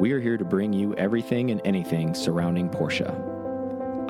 [0.00, 3.08] We are here to bring you everything and anything surrounding Porsche.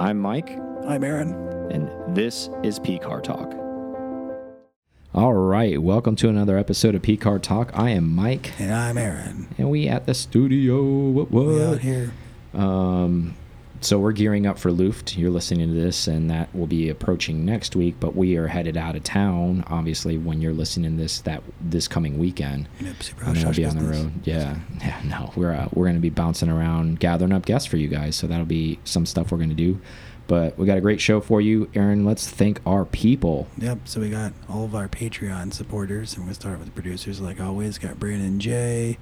[0.01, 1.33] I'm Mike, I'm Aaron.
[1.71, 3.53] and this is P Car Talk.
[5.13, 7.73] All right, welcome to another episode of P Car Talk.
[7.75, 9.49] I am Mike, And I'm Aaron.
[9.59, 10.83] and we at the studio.
[11.11, 11.31] What?
[11.33, 11.81] We out What?
[11.81, 12.13] here.
[12.55, 13.35] Um,
[13.81, 15.17] so we're gearing up for Luft.
[15.17, 17.97] You're listening to this, and that will be approaching next week.
[17.99, 19.65] But we are headed out of town.
[19.69, 22.69] Obviously, when you're listening to this, that this coming weekend.
[22.81, 24.13] Yep, super And hush we'll be on the road.
[24.25, 25.01] Yeah, yeah.
[25.05, 28.17] No, we're uh, we're gonna be bouncing around, gathering up guests for you guys.
[28.17, 29.81] So that'll be some stuff we're gonna do.
[30.31, 32.05] But we got a great show for you, Aaron.
[32.05, 33.49] Let's thank our people.
[33.59, 36.67] Yep, so we got all of our Patreon supporters, and we're going to start with
[36.69, 37.79] the producers like always.
[37.79, 38.97] Got Brandon J,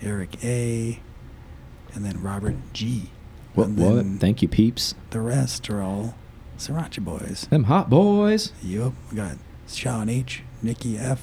[0.00, 1.00] Eric A,
[1.92, 3.10] and then Robert G.
[3.54, 3.68] What?
[3.70, 4.04] What?
[4.18, 4.94] Thank you, peeps.
[5.10, 6.14] The rest are all
[6.58, 7.46] Sriracha boys.
[7.50, 8.52] Them hot boys.
[8.62, 9.36] Yup, we got
[9.68, 11.22] Sean H, Nikki F,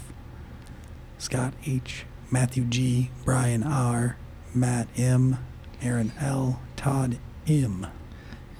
[1.17, 4.17] Scott H, Matthew G, Brian R,
[4.53, 5.37] Matt M,
[5.81, 7.17] Aaron L, Todd
[7.47, 7.87] M.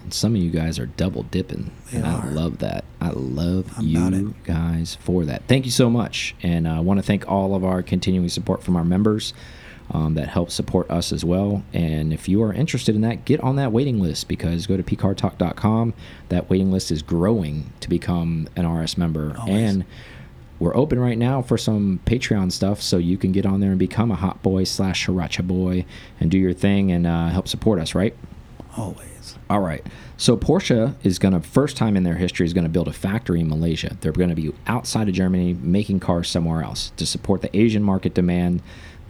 [0.04, 2.84] And some of you guys are double dipping, They and I love that.
[3.00, 5.44] I love I'm you guys for that.
[5.48, 8.76] Thank you so much, and I want to thank all of our continuing support from
[8.76, 9.34] our members
[9.92, 11.64] um, that helps support us as well.
[11.73, 14.83] And if you are interested in that, get on that waiting list because go to
[14.83, 15.94] pcartalk.com.
[16.30, 19.56] That waiting list is growing to become an RS member, Always.
[19.56, 19.86] and
[20.59, 23.80] we're open right now for some Patreon stuff, so you can get on there and
[23.80, 25.86] become a hot boy slash sriracha boy
[26.20, 28.16] and do your thing and uh, help support us, right?
[28.78, 29.38] Always.
[29.50, 29.86] All right.
[30.17, 32.94] So Porsche is going to first time in their history is going to build a
[32.94, 33.98] factory in Malaysia.
[34.00, 37.83] They're going to be outside of Germany making cars somewhere else to support the Asian
[37.83, 38.61] market demand.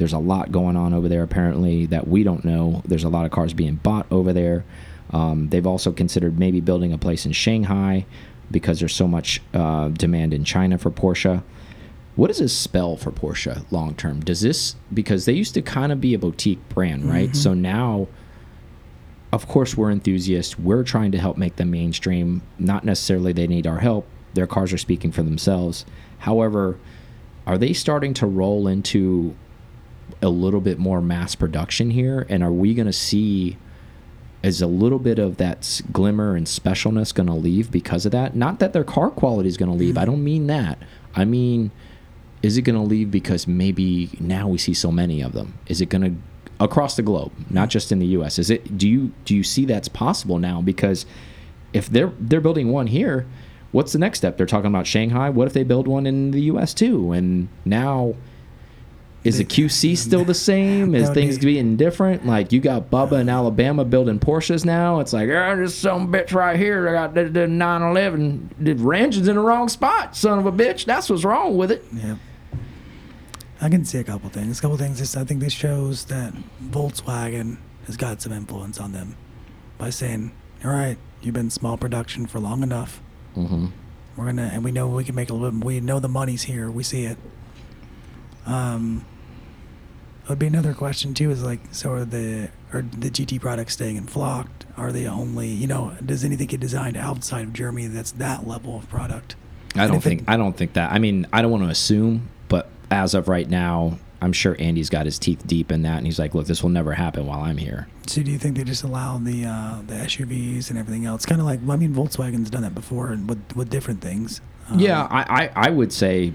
[0.02, 2.82] There's a lot going on over there apparently that we don't know.
[2.86, 4.66] There's a lot of cars being bought over there.
[5.12, 8.08] Um, they've also considered maybe building a place in Shanghai
[8.50, 11.44] because there's so much uh, demand in China for Porsche.
[12.16, 14.22] What does this spell for Porsche long term?
[14.22, 17.36] Does this because they used to kind of be a boutique brand, right?
[17.36, 18.08] So now
[19.32, 23.68] of course we're enthusiasts we're trying to help make them mainstream not necessarily they need
[23.68, 25.86] our help their cars are speaking for themselves
[26.20, 26.78] however
[27.48, 29.36] are they starting to roll into
[30.22, 32.26] a little bit more mass production here?
[32.30, 33.58] And are we going to see
[34.44, 38.36] is a little bit of that glimmer and specialness going to leave because of that?
[38.36, 40.00] Not that their car quality is going to leave mm.
[40.00, 40.78] i don't mean that.
[41.16, 41.72] I mean
[42.42, 45.60] is it going to leave because maybe now we see so many of them?
[45.68, 48.88] Is it going to across the globe not just in the us is it do
[48.88, 50.62] you do you see that's possible now?
[50.62, 51.06] Because
[51.74, 53.26] if they're they're building one here
[53.72, 54.38] what's the next step?
[54.38, 55.30] They're talking about shanghai.
[55.30, 57.12] What if they build one in the us too?
[57.12, 58.16] And now
[59.24, 61.46] is the qc still the same is No, things dude.
[61.46, 65.76] being different like you got bubba in alabama building porsches now it's like oh this
[65.76, 70.16] some bitch right here i got the, the 911 the engine's in the wrong spot
[70.16, 72.16] son of a bitch that's what's wrong with it Yeah,
[73.62, 74.58] I can see a couple things.
[74.58, 75.00] A couple things.
[75.00, 76.34] Is I think this shows that
[76.64, 79.16] Volkswagen has got some influence on them
[79.78, 80.32] by saying,
[80.66, 83.02] "All right, you've been small production for long enough.
[83.38, 83.68] mm-hmm.
[84.18, 85.60] We're gonna, and we know we can make a little.
[85.60, 86.72] We know the money's here.
[86.72, 87.20] We see it."
[88.48, 89.06] Um,
[90.32, 91.32] would be another question too.
[91.32, 94.48] Is like, so are the are the GT products staying in Flacht?
[94.78, 98.78] Are they only, you know, does anything get designed outside of Germany that's that level
[98.78, 99.36] of product?
[99.76, 100.92] I And don't if it- think I don't think that.
[100.92, 104.90] I mean, I don't want to assume, but as of right now, I'm sure Andy's
[104.90, 107.42] got his teeth deep in that, and he's like, "Look, this will never happen while
[107.42, 111.06] I'm here." So do you think they just allow the uh, the SUVs and everything
[111.06, 111.26] else?
[111.26, 114.40] Kind of like I mean, Volkswagen's done that before and with with different things.
[114.70, 116.34] Um, yeah, I, I I would say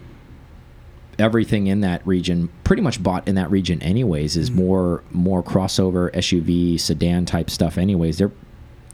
[1.18, 4.54] everything in that region, pretty much bought in that region, anyways, is Mhm.
[4.56, 7.78] more more crossover SUV sedan type stuff.
[7.78, 8.32] Anyways, they're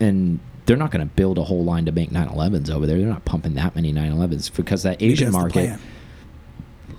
[0.01, 2.97] and they're not going to build a whole line to make 911s over there.
[2.99, 5.79] They're not pumping that many 911s because that Asian market.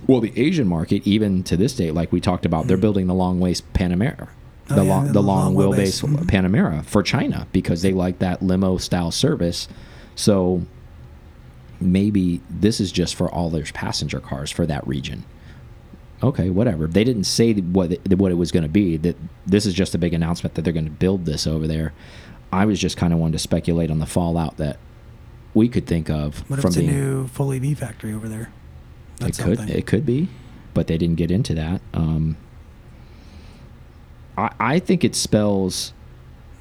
[0.06, 3.14] Well, the Asian market, even to this day, like we talked about, they're building the
[3.14, 4.28] long waist Panamera,
[4.70, 6.18] Oh, the yeah, long the the long long wheelbase wheelbase.
[6.18, 6.26] Mhm.
[6.26, 9.70] Panamera for China because they like that limo style service.
[10.16, 10.64] So
[11.84, 15.26] maybe this is just for all their passenger cars for that region.
[16.22, 16.88] Okay, whatever.
[16.88, 18.98] They didn't say what it, what it was going to be.
[18.98, 21.94] That this is just a big announcement that they're going to build this over there.
[22.52, 24.78] I was just kind of wanting to speculate on the fallout that
[25.54, 28.52] we could think of What if from it's a new full EV factory over there?
[29.18, 29.78] That's it could something.
[29.78, 30.30] it could be,
[30.74, 31.82] but they didn't get into that.
[31.94, 32.38] Um,
[34.38, 35.94] I I think it spells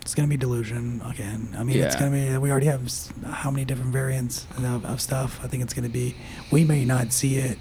[0.02, 1.54] It's gonna be delusion again.
[1.56, 2.36] I mean, it's gonna be.
[2.38, 2.82] We already have
[3.24, 5.40] how many different variants of, of stuff.
[5.42, 6.16] I think it's gonna be.
[6.50, 7.56] We may not see it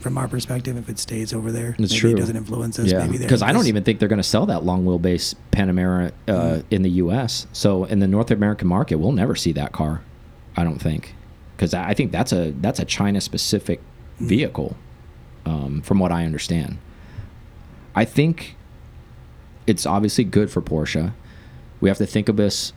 [0.00, 1.70] from our perspective if it stays over there.
[1.78, 2.10] It's maybe true.
[2.12, 2.90] It doesn't influence us.
[2.90, 6.32] yeah because I don't even think they're going to sell that long wheelbase Panamera uh,
[6.32, 6.64] Mhm.
[6.70, 7.46] in the U.S.
[7.52, 10.02] So in the North American market, we'll never see that car.
[10.56, 11.14] I don't think
[11.56, 13.80] because I I think that's a that's a China specific
[14.20, 14.28] Mm.
[14.28, 14.76] vehicle,
[15.44, 16.78] um, from what I understand.
[17.94, 18.56] I think
[19.66, 21.12] it's obviously good for Porsche.
[21.80, 22.72] We have to think of this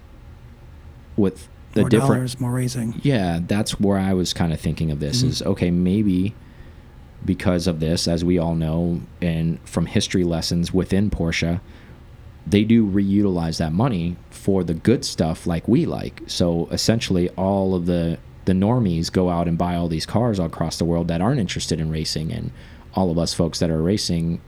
[1.18, 2.14] with the more different.
[2.16, 3.00] dollars, more racing.
[3.04, 5.24] Yeah, that's where I was kind of thinking of this.
[5.24, 5.30] Mhm.
[5.30, 6.34] Is okay, maybe
[7.26, 11.60] because of this, as we all know, and from history lessons within Porsche,
[12.48, 16.22] they do reutilize that money for the good stuff like we like.
[16.28, 20.48] So essentially, all of the the normies go out and buy all these cars all
[20.48, 22.50] across the world that aren't interested in racing, and
[22.96, 24.40] all of us folks that are racing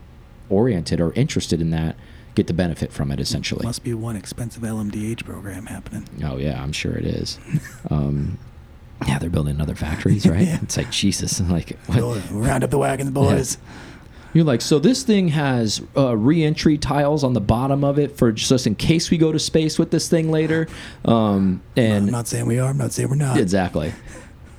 [0.50, 1.95] oriented or interested in that
[2.36, 3.66] get the benefit from it essentially.
[3.66, 6.07] Must be one expensive LMDH program happening.
[6.24, 7.39] Oh yeah, I'm sure it is.
[7.89, 8.38] um,
[9.07, 10.48] yeah, they're building other factories, right?
[10.48, 10.60] Yeah.
[10.62, 12.22] It's like Jesus, like what?
[12.31, 13.57] Round up the wagons, boys.
[14.33, 18.31] You're like, so this thing has uh, re-entry tiles on the bottom of it for
[18.31, 20.69] just in case we go to space with this thing later.
[21.04, 22.69] Um, and I'm not saying we are.
[22.69, 23.38] I'm not saying we're not.
[23.38, 23.94] exactly.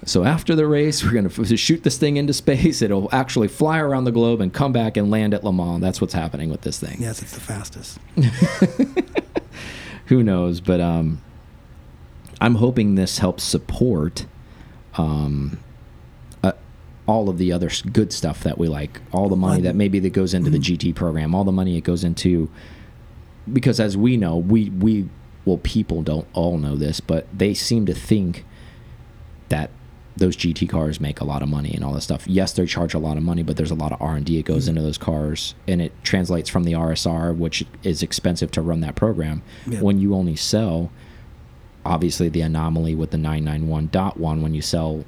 [0.04, 2.82] So after the race, we're gonna shoot this thing into space.
[2.82, 5.81] It'll actually fly around the globe and come back and land at Le Mans.
[5.81, 6.96] That's what's happening with this thing.
[7.00, 7.99] Yes, it's the fastest.
[10.06, 11.22] who knows but um
[12.40, 14.26] i'm hoping this helps support
[14.96, 15.58] um
[16.43, 16.52] uh,
[17.06, 20.12] all of the other good stuff that we like all the money that maybe that
[20.12, 22.50] goes into the gt program all the money it goes into
[23.52, 25.08] because as we know we we
[25.44, 28.44] well people don't all know this but they seem to think
[29.49, 29.70] that
[30.17, 32.26] those GT cars make a lot of money and all this stuff.
[32.29, 34.37] Yes, they charge a lot of money, but there's a lot of R and D
[34.37, 38.61] that goes into those cars, and it translates from the RSR, which is expensive to
[38.62, 39.43] run that program.
[39.81, 40.91] When you only sell,
[41.85, 45.05] obviously the anomaly with the 991.1 when you sell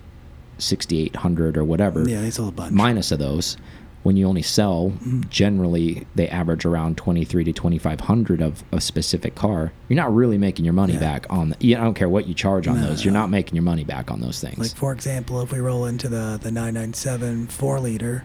[0.58, 2.72] 6800 or whatever, Yeah, sold a bunch.
[2.72, 3.56] minus of those.
[4.04, 5.22] When you only sell, Mm-hmm.
[5.30, 9.72] generally they average around 23 to 2500 of a specific car.
[9.88, 11.00] You're not really making your money Yeah.
[11.00, 11.48] back on.
[11.48, 13.02] The, yeah, I don't care what you charge on No, those.
[13.04, 13.20] You're no.
[13.20, 14.58] not making your money back on those things.
[14.58, 18.24] Like for example, if we roll into the the 997 four liter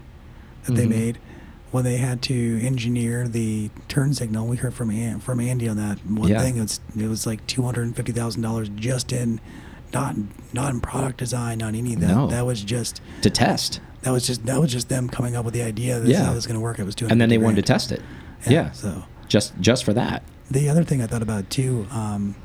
[0.65, 0.89] that they Mhm.
[0.89, 1.17] made,
[1.71, 5.77] when they had to engineer the turn signal, we heard from An- from Andy on
[5.77, 6.41] that one Yeah.
[6.41, 6.57] thing.
[6.57, 9.39] It was it was like two hundred and fifty thousand dollars just in,
[9.93, 10.17] not
[10.51, 12.07] not in product design, not any of that.
[12.15, 12.27] No.
[12.27, 13.79] That was just to test.
[14.01, 16.25] That was just that was just them coming up with the idea that this Yeah.
[16.25, 16.79] how this is going to work.
[16.79, 18.01] It was doing And then they wanted to test it.
[18.47, 18.71] Yeah.
[18.71, 20.23] So Just just for that.
[20.49, 22.35] the other thing I thought about too, um,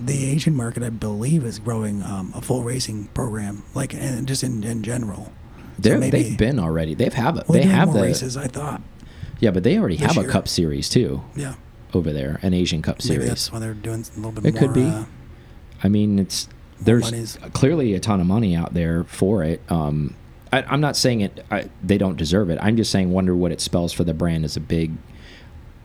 [0.00, 4.42] the Asian market, I believe, is growing um, a full racing program, like and just
[4.42, 5.32] in, in general.
[5.82, 6.94] So maybe- they've been already.
[6.94, 7.48] They've have it.
[7.48, 8.36] Well, they have the races.
[8.36, 8.82] I thought,
[9.40, 10.24] yeah, but they already have a.
[10.24, 11.54] Cup Series too yeah,
[11.92, 13.28] over there, an Asian Cup maybe Series.
[13.28, 14.60] that's why they're doing a little bit It more.
[14.62, 14.84] could be.
[14.86, 15.04] Uh,
[15.82, 16.48] I mean, it's
[16.80, 19.62] there's clearly a ton of money out there for it.
[19.68, 20.14] Um,
[20.54, 21.44] I, I'm not saying it.
[21.50, 22.58] I, they don't deserve it.
[22.62, 24.92] I'm just saying, wonder what it spells for the brand as a big.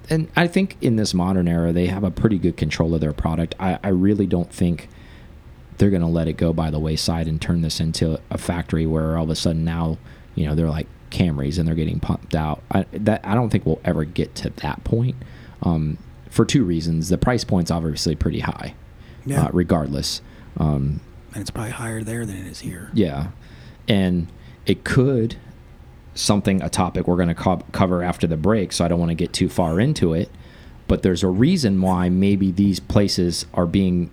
[0.10, 3.14] And I think in this modern era, they have a pretty good control of their
[3.14, 3.56] product.
[3.60, 4.90] I, I really don't think
[5.78, 8.86] they're going to let it go by the wayside and turn this into a factory
[8.86, 9.98] where all of a sudden now,
[10.36, 12.62] you know, they're like Camrys and they're getting pumped out.
[12.70, 15.16] I, that I don't think we'll ever get to that point.
[15.64, 15.98] Um,
[16.30, 18.76] for two reasons, the price point's obviously pretty high
[19.26, 20.22] yeah, uh, regardless.
[20.58, 21.02] Um,
[21.34, 22.92] and it's probably higher there than it is here.
[22.94, 23.30] yeah,
[23.88, 24.28] and
[24.70, 25.36] it could
[26.14, 28.72] something a topic we're going to co cover after the break.
[28.72, 30.30] So I don't want to get too far into it,
[30.88, 34.12] but there's a reason why maybe these places are being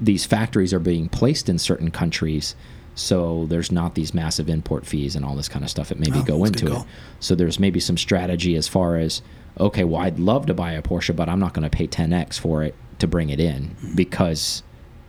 [0.00, 2.56] these factories are being placed in certain countries.
[2.94, 6.18] So there's not these massive import fees and all this kind of stuff that maybe
[6.18, 6.86] Oh, go that's a good into it.
[7.20, 9.22] So there's maybe some strategy as far as
[9.58, 12.38] okay, well I'd love to buy a Porsche, but I'm not going to pay 10x
[12.38, 13.94] for it to bring it in Mm-hmm.
[13.94, 14.62] because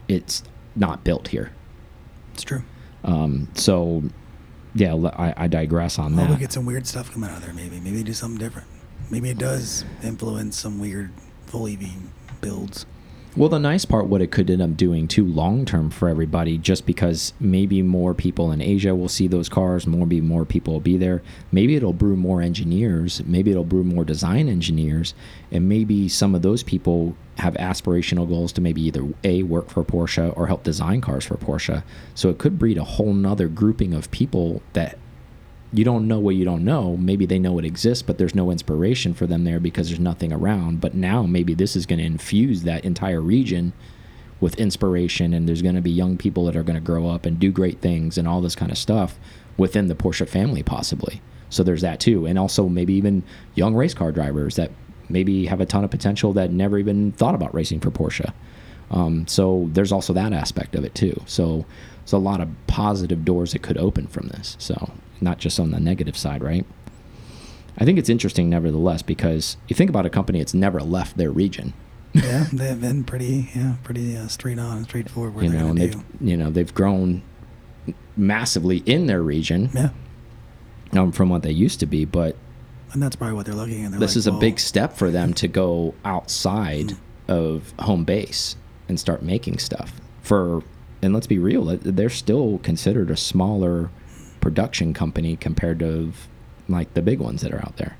[0.08, 0.42] it's
[0.76, 1.50] not built here.
[2.34, 2.62] It's true.
[3.04, 4.02] Um, so,
[4.74, 4.94] yeah,
[5.36, 6.30] I digress on Well, that.
[6.30, 7.52] We'll get some weird stuff coming out of there.
[7.54, 8.66] Maybe, maybe they do something different.
[9.10, 11.12] Maybe it does influence some weird
[11.46, 11.86] full EV
[12.40, 12.86] builds.
[13.36, 16.56] Well, the nice part, what it could end up doing too, long term for everybody,
[16.56, 20.74] just because maybe more people in Asia will see those cars, more be more people
[20.74, 21.22] will be there.
[21.50, 23.22] Maybe it'll brew more engineers.
[23.24, 25.14] Maybe it'll brew more design engineers,
[25.50, 29.82] and maybe some of those people have aspirational goals to maybe either a work for
[29.82, 31.82] Porsche or help design cars for Porsche.
[32.14, 34.98] So it could breed a whole nother grouping of people that
[35.74, 36.96] you don't know what you don't know.
[36.96, 40.32] Maybe they know it exists, but there's no inspiration for them there because there's nothing
[40.32, 40.80] around.
[40.80, 43.72] But now maybe this is going to infuse that entire region
[44.40, 47.26] with inspiration, and there's going to be young people that are going to grow up
[47.26, 49.18] and do great things and all this kind of stuff
[49.56, 51.20] within the Porsche family, possibly.
[51.50, 54.70] So there's that too, and also maybe even young race car drivers that
[55.08, 58.32] maybe have a ton of potential that never even thought about racing for Porsche.
[58.90, 61.20] Um, so there's also that aspect of it too.
[61.26, 61.64] So
[61.98, 64.56] there's a lot of positive doors that could open from this.
[64.58, 64.92] So
[65.24, 66.64] not just on the negative side, right?
[67.76, 71.32] I think it's interesting, nevertheless, because you think about a company that's never left their
[71.32, 71.72] region.
[72.12, 75.42] yeah, they've been pretty, yeah, pretty uh, straight on, straightforward.
[75.42, 76.04] You know, and they've do.
[76.20, 77.22] you know they've grown
[78.16, 79.90] massively in their region Yeah,
[80.92, 82.04] um, from what they used to be.
[82.04, 82.36] But
[82.92, 83.90] and that's probably what they're looking at.
[83.90, 86.92] They're this like, is a well, big step for them to go outside
[87.26, 88.54] of home base
[88.88, 90.62] and start making stuff for
[91.02, 93.90] and let's be real they're still considered a smaller
[94.44, 96.12] production company compared to
[96.68, 97.96] like the big ones that are out there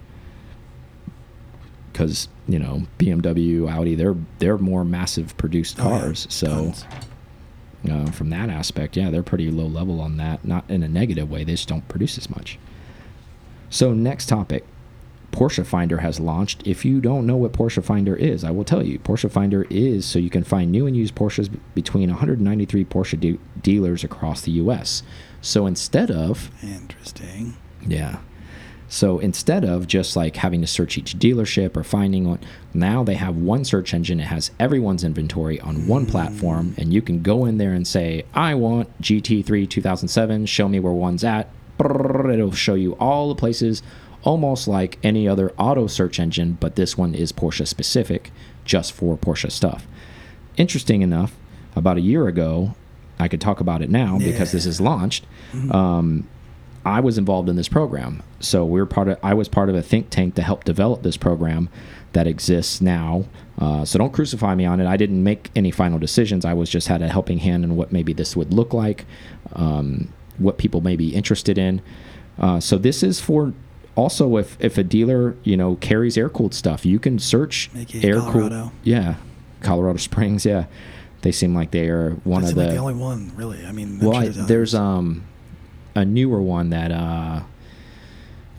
[1.91, 6.01] because you know BMW Audi they're they're more massive produced Oh, yeah.
[6.01, 6.75] cars so
[7.91, 10.43] uh, from that aspect, yeah, they're pretty low level on that.
[10.43, 12.59] Not in a negative way; they just don't produce as much.
[13.69, 14.65] So next topic,
[15.33, 16.67] Porsche Finder has launched.
[16.67, 18.99] If you don't know what Porsche Finder is, I will tell you.
[18.99, 23.39] Porsche Finder is so you can find new and used Porsches between 193 Porsche de
[23.61, 25.03] dealers across the U.S.
[25.45, 27.57] So instead of Interesting.
[27.87, 28.19] yeah.
[28.89, 32.39] So instead of just like having to search each dealership or finding one,
[32.73, 34.21] now they have one search engine.
[34.21, 38.25] It has everyone's inventory on one platform, and you can go in there and say,
[38.35, 40.47] "I want GT3 2007.
[40.47, 41.49] Show me where one's at."
[41.81, 43.83] It'll show you all the places,
[44.23, 48.31] almost like any other auto search engine, but this one is Porsche specific,
[48.65, 49.87] just for Porsche stuff.
[50.57, 51.35] Interesting enough,
[51.75, 52.77] about a year ago,
[53.19, 55.25] I could talk about it now because this is launched.
[55.71, 56.29] Um,
[56.87, 58.23] I was involved in this program.
[58.41, 59.19] So we were part of.
[59.23, 61.69] I was part of a think tank to help develop this program
[62.13, 63.25] that exists now.
[63.59, 64.87] Uh, so don't crucify me on it.
[64.87, 66.45] I didn't make any final decisions.
[66.45, 69.07] I was just had a helping hand in what maybe this would look like,
[69.55, 71.81] um, what people may be interested in.
[72.39, 73.55] Uh, so this is for
[73.95, 77.71] also if if a dealer you know carries air cooled stuff, you can search
[78.03, 78.53] air cooled.
[78.83, 79.15] Yeah,
[79.63, 80.45] Colorado Springs.
[80.45, 80.67] Yeah,
[81.25, 83.67] they seem like they are one That of the like the only one, really.
[83.67, 85.25] I mean, well, I, there's um
[85.97, 87.41] a newer one that uh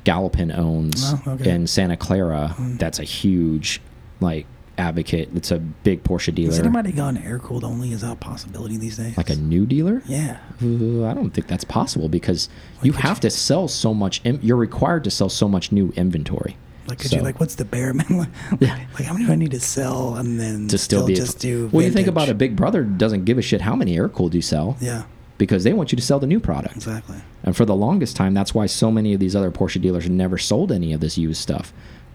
[0.03, 1.49] Galpin owns Oh, okay.
[1.51, 2.49] in Santa Clara.
[2.49, 2.77] Hmm.
[2.77, 3.81] That's a huge
[4.19, 4.45] like
[4.77, 5.29] advocate.
[5.35, 6.51] It's a big Porsche dealer.
[6.51, 7.91] Has anybody gone air cooled only?
[7.91, 9.17] Is that a possibility these days?
[9.17, 10.01] like a new dealer?
[10.05, 10.39] yeah.
[10.61, 12.49] Uh, I don't think that's possible because
[12.83, 14.21] you have you- to sell so much.
[14.23, 16.57] You're required to sell so much new inventory.
[16.87, 18.31] Like, could So- you like, what's the bare minimum?
[18.59, 18.77] Yeah.
[18.93, 21.69] like, how many do I need to sell and then to still, be just do?
[21.71, 24.33] Well, you think about it, Big Brother doesn't give a shit how many air cooled
[24.35, 25.03] you sell Yeah,
[25.37, 26.75] because they want you to sell the new product.
[26.75, 27.17] exactly.
[27.43, 30.37] And for the longest time, that's why so many of these other Porsche dealers never
[30.37, 31.73] sold any of this used stuff.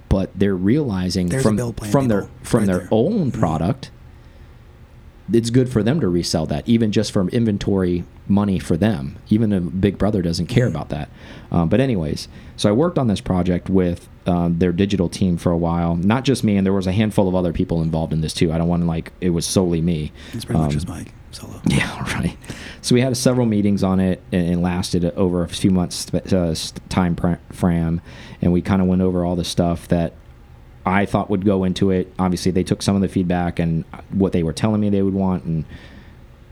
[0.09, 2.87] But they're realizing There's a from from their from right their there.
[2.87, 2.95] Mm-hmm.
[2.95, 3.91] own product,
[5.33, 9.17] it's good for them to resell that, even just from inventory money for them.
[9.29, 11.09] Even a Big Brother doesn't care about that.
[11.51, 15.51] Um, but anyways, so I worked on this project with uh, their digital team for
[15.53, 15.97] a while.
[15.97, 18.53] Not just me, and there was a handful of other people involved in this too.
[18.53, 20.13] I don't want to like it was solely me.
[20.33, 21.61] It's pretty much Um, just Mike solo.
[21.67, 22.37] yeah, right.
[22.83, 26.55] So we had several meetings on it, and it lasted over a few months uh,
[26.89, 27.17] time
[27.53, 28.01] frame,
[28.41, 30.13] and we kind of went over all the stuff that
[30.87, 32.13] I thought would go into it.
[32.19, 35.15] Obviously, they took some of the feedback and what they were telling me they would
[35.15, 35.65] want, and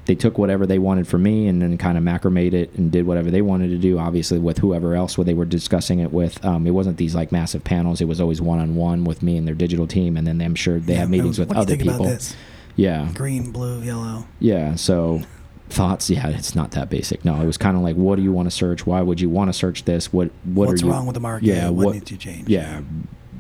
[0.07, 3.07] they took whatever they wanted from me, and then kind of macramated it and did
[3.07, 3.99] whatever they wanted to do.
[3.99, 6.43] Obviously, with whoever else what they were discussing it with.
[6.45, 8.01] Um, it wasn't these like massive panels.
[8.01, 10.55] It was always one on one with me and their digital team, and then I'm
[10.55, 12.07] sure they Yeah, have meetings no, with what do you other people.
[12.07, 12.37] About this?
[12.77, 14.27] Yeah, Green, blue, yellow.
[14.39, 14.77] yeah.
[14.77, 15.23] So
[15.69, 17.25] thoughts, yeah, it's not that basic.
[17.25, 18.87] No, it was kind of like, what do you want to search?
[18.87, 20.13] Why would you want to search this?
[20.13, 21.47] What what What's are you, wrong with the market?
[21.47, 22.49] Yeah, what, what needs to change?
[22.49, 22.81] Yeah,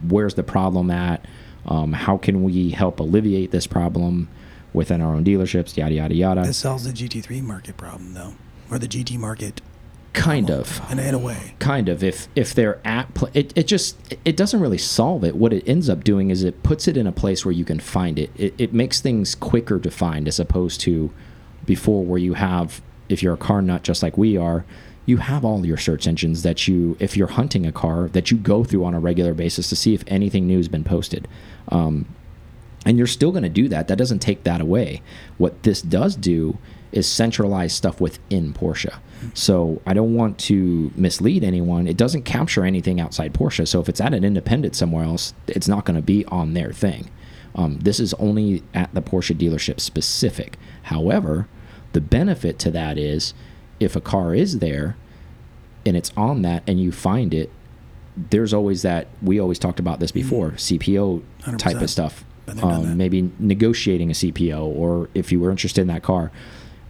[0.08, 1.24] where's the problem at?
[1.66, 4.28] Um, how can we help alleviate this problem
[4.72, 5.76] within our own dealerships?
[5.76, 6.42] Yada yada yada.
[6.42, 8.34] This solves the GT3 market problem, though,
[8.70, 9.60] or the GT market.
[10.14, 10.92] kind problem, of.
[10.92, 11.54] in, in a way.
[11.58, 15.52] kind of if if they're at it, it just it doesn't really solve it what
[15.52, 18.18] it ends up doing is it puts it in a place where you can find
[18.18, 21.10] it it, it makes things quicker to find as opposed to
[21.66, 24.64] before where you have if you're a car nut just like we are
[25.08, 28.36] you have all your search engines that you if you're hunting a car that you
[28.36, 31.26] go through on a regular basis to see if anything new has been posted
[31.68, 32.06] um,
[32.88, 33.88] and you're still going to do that.
[33.88, 35.02] That doesn't take that away.
[35.36, 36.58] What this does do
[36.90, 38.98] is centralize stuff within Porsche.
[39.34, 41.86] So I don't want to mislead anyone.
[41.86, 43.68] It doesn't capture anything outside Porsche.
[43.68, 46.72] So if it's at an independent somewhere else, it's not going to be on their
[46.72, 47.10] thing.
[47.54, 50.56] Um, this is only at the Porsche dealership specific.
[50.84, 51.46] However,
[51.92, 53.34] the benefit to that is
[53.80, 54.96] if a car is there
[55.86, 57.50] and it's on that and you find it,
[58.30, 59.08] there's always that.
[59.22, 61.22] We always talked about this before CPO
[61.58, 61.82] type 100%.
[61.82, 62.24] of stuff.
[62.46, 62.90] Been there, done that.
[62.90, 66.32] Um, maybe negotiating a CPO, or if you were interested in that car,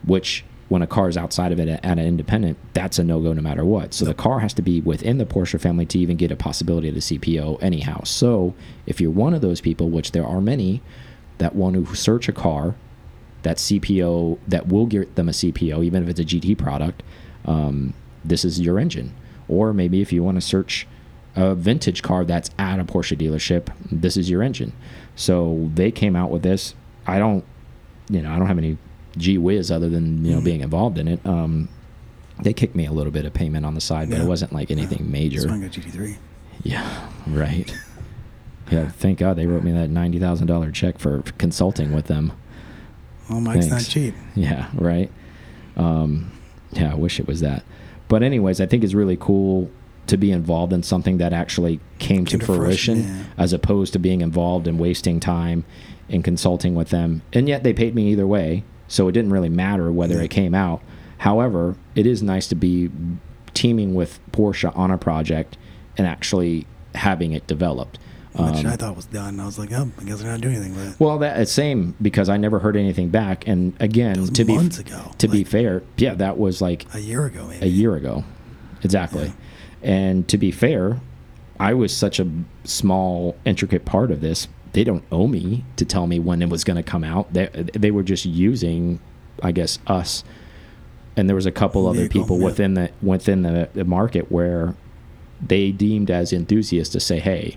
[0.04, 3.32] which when a car is outside of it at an independent, that's a no go
[3.32, 3.94] no matter what.
[3.94, 6.88] So the car has to be within the Porsche family to even get a possibility
[6.88, 8.04] of the CPO anyhow.
[8.04, 8.54] So
[8.86, 10.82] if you're one of those people, which there are many,
[11.38, 12.74] that want to search a car
[13.48, 17.02] that CPO that will get them a CPO, even if it's a GT product,
[17.46, 19.14] um, this is your engine.
[19.48, 20.86] Or maybe if you want to search
[21.34, 24.72] a vintage car that's at a Porsche dealership, this is your engine.
[25.16, 26.74] So they came out with this.
[27.06, 27.42] I don't,
[28.10, 28.76] you know, I don't have any
[29.16, 30.44] gee whiz other than you know Mhm.
[30.44, 31.20] being involved in it.
[31.24, 31.70] Um,
[32.42, 34.70] they kicked me a little bit of payment on the side, but it wasn't like
[34.70, 35.10] anything Yeah.
[35.10, 35.48] major.
[35.48, 36.16] Want to go GT3.
[36.64, 36.84] Yeah,
[37.26, 37.74] right.
[38.70, 42.32] Yeah, thank God they wrote me that ninety thousand dollar check for consulting with them.
[43.28, 43.86] Well, Mike's Thanks.
[43.86, 44.14] not cheap.
[44.34, 45.10] Yeah, right.
[45.76, 46.30] Um,
[46.72, 47.64] yeah, I wish it was that.
[48.08, 49.70] But anyways, I think it's really cool
[50.06, 53.24] to be involved in something that actually came, to Came to fruition, fruition, yeah.
[53.36, 55.64] as opposed to being involved and wasting time
[56.08, 57.20] in consulting with them.
[57.34, 60.22] And yet they paid me either way, so it didn't really matter whether Yeah.
[60.22, 60.80] it came out.
[61.18, 62.90] However, it is nice to be
[63.52, 65.58] teaming with Porsche on a project
[65.98, 67.98] and actually having it developed.
[68.38, 69.40] Which Um, I thought was done.
[69.40, 71.00] I was like, oh, I guess they're not doing anything with it.
[71.00, 73.48] well, that it's same because I never heard anything back.
[73.48, 75.10] And again, to be months ago.
[75.18, 77.66] to be fair, yeah, that was like a year ago, maybe.
[77.66, 78.24] a year ago,
[78.84, 79.32] exactly.
[79.82, 81.00] And to be fair,
[81.58, 82.28] I was such a
[82.64, 84.46] small, intricate part of this.
[84.72, 87.32] They don't owe me to tell me when it was going to come out.
[87.32, 89.00] They they were just using,
[89.42, 90.22] I guess, us.
[91.16, 92.44] And there was a couple other people yeah.
[92.44, 94.76] within the within the, the market where
[95.44, 97.56] they deemed as enthusiasts to say, "Hey,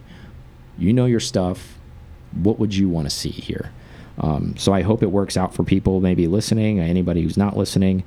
[0.81, 1.77] you know your stuff.
[2.33, 3.71] What would you want to see here?"
[4.17, 8.03] Um, so I hope it works out for people maybe listening, anybody who's not listening,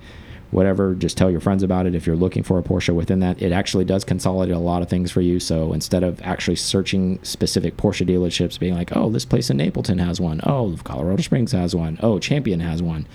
[0.50, 0.94] whatever.
[0.94, 3.42] Just tell your friends about it if you're looking for a Porsche within that.
[3.42, 5.40] It actually does consolidate a lot of things for you.
[5.40, 9.98] So instead of actually searching specific Porsche dealerships, being like, oh, this place in Napleton
[9.98, 10.40] has one.
[10.44, 11.98] Oh, Colorado Springs has one.
[12.02, 13.06] Oh, Champion has one.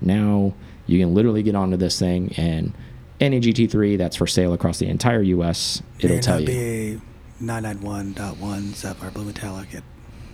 [0.00, 0.54] Now
[0.86, 2.72] you can literally get onto this thing and
[3.20, 5.82] any GT3 that's for sale across the entire U.S.
[6.00, 6.46] It'll tell you.
[7.40, 9.82] Be a 991.1 Sapphire Blue Metallic at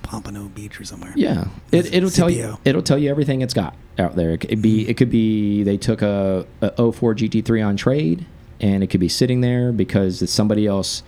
[0.02, 1.12] Pompano Beach or somewhere.
[1.16, 2.58] Yeah, it, it'll tell you.
[2.64, 4.30] It'll tell you everything it's got out there.
[4.30, 4.88] It could be.
[4.88, 8.26] It could be they took a, a 04 GT3 on trade,
[8.60, 11.02] and it could be sitting there because it's somebody else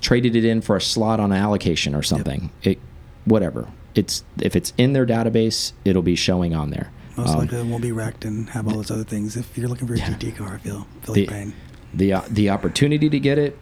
[0.00, 2.50] traded it in for a slot on an allocation or something.
[2.62, 2.78] It,
[3.24, 3.68] whatever.
[3.94, 6.90] It's if it's in their database, it'll be showing on there.
[7.16, 9.36] Most Um, likely it won't be wrecked and have all those other things.
[9.36, 10.10] If you're looking for a Yeah.
[10.10, 11.52] GT car, I feel, feel the pain.
[11.94, 13.58] the uh, the opportunity to get it,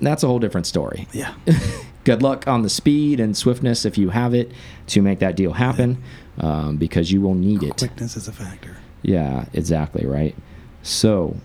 [0.00, 1.08] that's a whole different story.
[1.12, 1.34] Yeah.
[2.04, 4.50] good luck on the speed and swiftness if you have it
[4.86, 6.02] to make that deal happen,
[6.38, 7.76] um, because you will need it.
[7.76, 8.78] Quickness is a factor.
[9.02, 10.34] Yeah, exactly right.
[10.82, 11.36] So,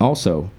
[0.00, 0.50] also,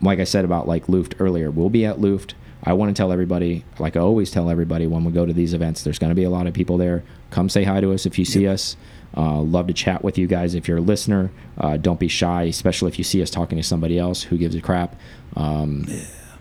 [0.00, 2.34] like I said about like Luft earlier, we'll be at Luft.
[2.64, 5.54] I want to tell everybody, like I always tell everybody when we go to these
[5.54, 7.04] events, there's going to be a lot of people there.
[7.30, 8.76] Come say hi to us if you see us.
[9.16, 10.54] Uh, love to chat with you guys.
[10.54, 13.62] If you're a listener, uh, don't be shy, especially if you see us talking to
[13.64, 14.94] somebody else who gives a crap.
[15.36, 16.00] Um, Yeah.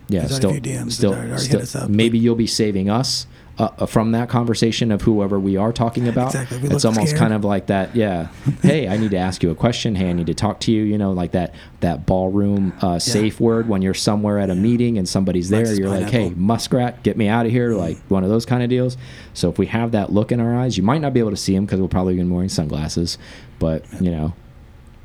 [0.10, 4.91] yeah, still, DMs still, still maybe you'll be saving us uh, uh, from that conversation
[4.91, 6.28] of whoever we are talking about.
[6.36, 6.58] Exactly.
[6.60, 7.20] We It's almost scared.
[7.20, 7.96] kind of like that.
[7.96, 8.28] Yeah.
[8.62, 9.96] hey, I need to ask you a question.
[9.96, 10.84] Hey, I need to talk to you.
[10.84, 14.98] You know, like that that ballroom uh, safe word when you're somewhere at a meeting
[14.98, 15.74] and somebody's there.
[15.74, 17.74] You're like, hey, muskrat, get me out of here.
[17.74, 18.98] Like one of those kind of deals.
[19.34, 21.38] So if we have that look in our eyes, you might not be able to
[21.38, 23.18] see them because we're probably be wearing sunglasses.
[23.60, 24.34] But you know,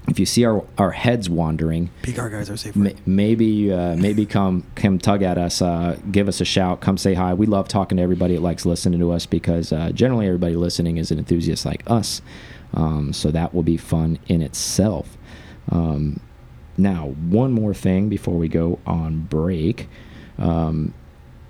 [0.08, 2.74] if you see our our heads wandering, P guys are safe.
[2.74, 6.96] Ma- maybe uh, maybe come come tug at us uh, give us a shout come
[6.98, 10.26] say hi we love talking to everybody that likes listening to us because uh, generally
[10.26, 12.22] everybody listening is an enthusiast like us
[12.74, 15.16] um, so that will be fun in itself
[15.70, 16.18] um,
[16.76, 19.88] now one more thing before we go on break
[20.38, 20.92] um,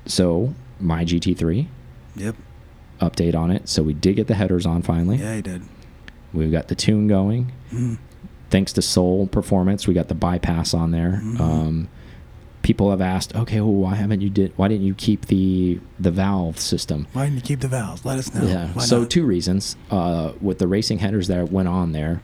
[0.07, 1.67] so my gt3
[2.17, 2.35] Yep.
[3.01, 5.63] update on it so we did get the headers on finally Yeah, he did.
[6.33, 7.99] we've got the tune going Mm.
[8.51, 11.21] Thanks to Soul Performance, we got the bypass on there.
[11.25, 11.41] Mhm.
[11.41, 11.89] Um,
[12.63, 14.53] people have asked, okay, well, why haven't you did?
[14.57, 17.07] Why didn't you keep the the valve system?
[17.13, 18.05] Why didn't you keep the valves?
[18.05, 18.43] Let us know.
[18.47, 18.69] yeah.
[18.75, 19.11] Why So not?
[19.11, 19.77] two reasons.
[19.91, 22.21] Uh, with the racing headers that went on there,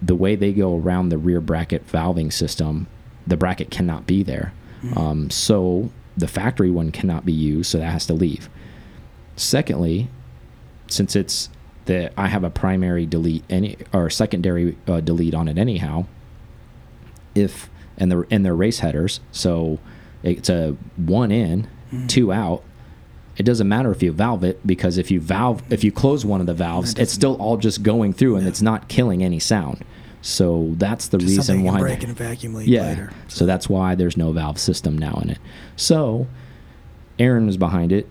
[0.00, 2.86] the way they go around the rear bracket valving system,
[3.26, 4.52] the bracket cannot be there.
[4.82, 4.96] Mhm.
[4.96, 8.48] Um, so the factory one cannot be used, so that has to leave.
[9.36, 10.08] Secondly,
[10.86, 11.48] since it's
[11.90, 16.06] that I have a primary delete any or secondary uh, delete on it anyhow,
[17.34, 19.80] if and the and their race headers, so
[20.22, 22.06] it's a one in, Mhm.
[22.08, 22.62] two out.
[23.36, 26.40] It doesn't matter if you valve it because if you valve if you close one
[26.40, 28.50] of the valves, it's still all just going through and Yeah.
[28.50, 29.78] it's not killing any sound.
[30.22, 31.80] So that's the Just reason why.
[31.80, 32.82] break they- and vacuum leak yeah.
[32.82, 33.10] later.
[33.26, 35.38] So that's why there's no valve system now in it.
[35.74, 36.28] So
[37.18, 38.06] Aaron was behind it.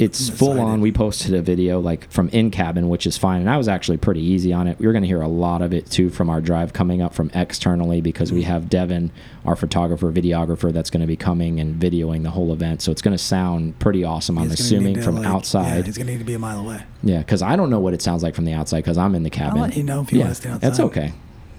[0.00, 0.80] It's full on.
[0.80, 3.40] We posted a video like from in cabin, which is fine.
[3.40, 4.80] And I was actually pretty easy on it.
[4.80, 7.30] You're going to hear a lot of it too from our drive coming up from
[7.34, 8.50] externally because we Mm-hmm.
[8.50, 9.10] have Devin,
[9.44, 12.80] our photographer, videographer, that's going to be coming and videoing the whole event.
[12.82, 14.38] So it's going to sound pretty awesome.
[14.38, 15.84] I'm He's assuming from like- Yeah, outside.
[15.86, 16.82] he's gonna need to be a mile away.
[17.02, 19.22] Yeah, because I don't know what it sounds like from the outside because I'm in
[19.22, 19.60] the cabin.
[19.60, 20.60] let you know if you yeah, wanna stay outside.
[20.66, 21.12] That's okay.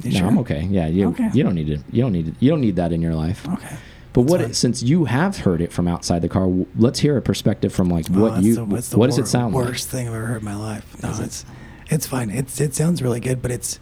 [0.04, 0.28] You no, sure?
[0.28, 0.68] I'm okay.
[0.72, 1.30] Yeah, you Okay.
[1.34, 1.78] you don't need to.
[1.92, 3.48] You don't need to, you don't need that in your life.
[3.48, 3.76] Okay.
[4.14, 7.22] But what it, since you have heard it from outside the car, let's hear a
[7.22, 8.66] perspective from like Oh, what that's you the-
[8.98, 11.02] what does it sound like worst thing I've ever heard in my life.
[11.02, 11.24] No, Is it?
[11.26, 11.46] it's
[11.90, 12.30] it's fine.
[12.30, 13.80] It's it sounds really good, but it's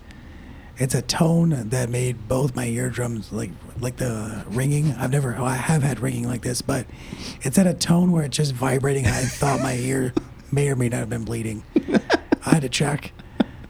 [0.77, 4.93] it's a tone that made both my eardrums like like the ringing.
[4.93, 6.85] I've never, oh, I have had ringing like this, but
[7.41, 9.05] it's at a tone where it's just vibrating.
[9.07, 10.13] I thought my ear
[10.51, 11.63] may or may not have been bleeding.
[12.45, 13.11] I had to check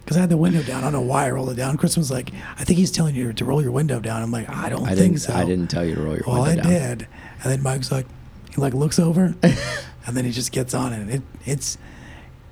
[0.10, 0.80] because I had the window down.
[0.80, 1.78] I don't know why I rolled it down.
[1.78, 4.50] Chris was like, "I think he's telling you to roll your window down." I'm like,
[4.50, 6.65] "I don't I think so." I didn't tell you to roll your window down.
[6.65, 7.08] Well, I did,
[7.43, 8.08] and then Mike's like,
[8.50, 11.13] he like looks over, and then he just gets on it.
[11.13, 11.78] It it's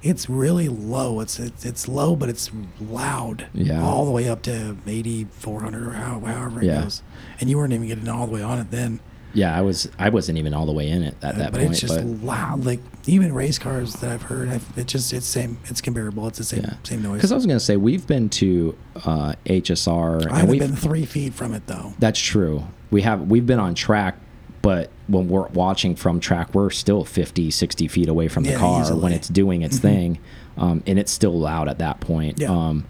[0.03, 1.19] it's really low.
[1.19, 3.47] It's it's, it's low, but it's loud.
[3.55, 3.83] Yeah.
[3.83, 6.83] all the way up to eighty four hundred or how, however it Yeah.
[6.83, 7.01] goes.
[7.39, 8.99] And you weren't even getting all the way on it then.
[9.33, 9.89] Yeah, I was.
[9.99, 11.71] I wasn't even all the way in it at that but point.
[11.71, 12.65] it's just but loud.
[12.65, 15.59] Like even race cars that I've heard, I've, it just it's same.
[15.65, 16.27] It's comparable.
[16.27, 17.17] It's the same yeah, same noise.
[17.17, 20.21] Because I was gonna say we've been to uh, HSR.
[20.21, 21.93] I and haven't we've, been three feet from it though.
[21.99, 22.63] That's true.
[22.89, 24.17] We have we've been on track,
[24.61, 28.59] but when we're watching from track, we're still 50, 60 feet away from the Yeah,
[28.59, 29.01] car easily.
[29.01, 30.19] when it's doing its thing,
[30.57, 32.39] um, and it's still loud at that point.
[32.39, 32.49] Yeah.
[32.51, 32.85] Um,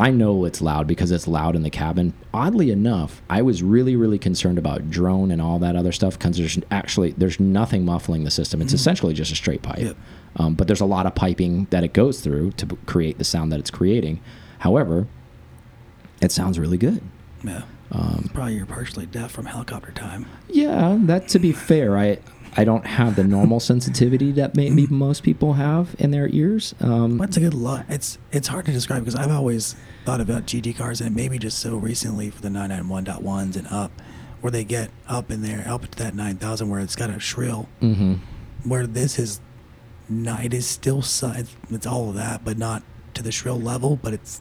[0.00, 2.14] I know it's loud because it's loud in the cabin.
[2.32, 6.36] Oddly enough, I was really, really concerned about drone and all that other stuff because
[6.38, 8.62] there's actually there's nothing muffling the system.
[8.62, 9.96] It's essentially just a straight pipe, Yep.
[10.36, 13.52] um, but there's a lot of piping that it goes through to create the sound
[13.52, 14.20] that it's creating.
[14.60, 15.06] However,
[16.20, 17.02] it sounds really good.
[17.44, 17.62] Yeah.
[17.92, 20.26] Um, Probably you're partially deaf from helicopter time.
[20.48, 22.18] Yeah, that to be fair, I
[22.56, 26.74] I don't have the normal sensitivity that maybe most people have in their ears.
[26.80, 27.86] Um, What's a good lot?
[27.88, 31.58] It's it's hard to describe because I've always thought about GT cars and maybe just
[31.58, 33.92] so recently for the 991.1s and up,
[34.40, 37.68] where they get up in there, up to that 9000 where it's got a shrill.
[37.80, 38.18] mhm.
[38.64, 39.40] Where this is,
[40.08, 42.82] not, it is still it's, it's all of that, but not
[43.14, 44.40] to the shrill level, but it's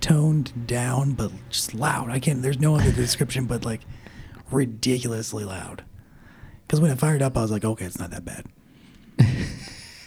[0.00, 2.10] toned down, but just loud.
[2.10, 2.42] I can't.
[2.42, 3.80] There's no other description, but like
[4.50, 5.84] ridiculously loud.
[6.68, 8.44] Because when it fired up, I was like, okay, it's not that bad.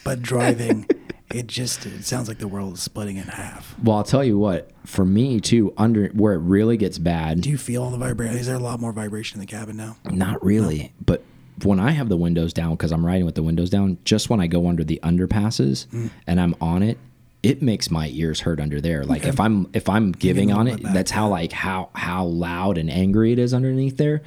[0.03, 0.85] but driving,
[1.33, 3.75] it just it sounds like the world is splitting in half.
[3.83, 4.69] Well, I'll tell you what.
[4.85, 8.37] For me too, under where it really gets bad, Do you feel all the vibration?
[8.37, 9.97] Is there a lot more vibration in the cabin now?
[10.11, 11.23] not really, but
[11.63, 14.39] when I have the windows down because I'm riding with the windows down, just when
[14.39, 16.09] I go under the underpasses Mm.
[16.27, 16.97] and I'm on it,
[17.43, 19.03] it makes my ears hurt under there.
[19.03, 22.89] Like if I'm if I'm giving on it, that's how like how how loud and
[22.89, 24.21] angry it is underneath there,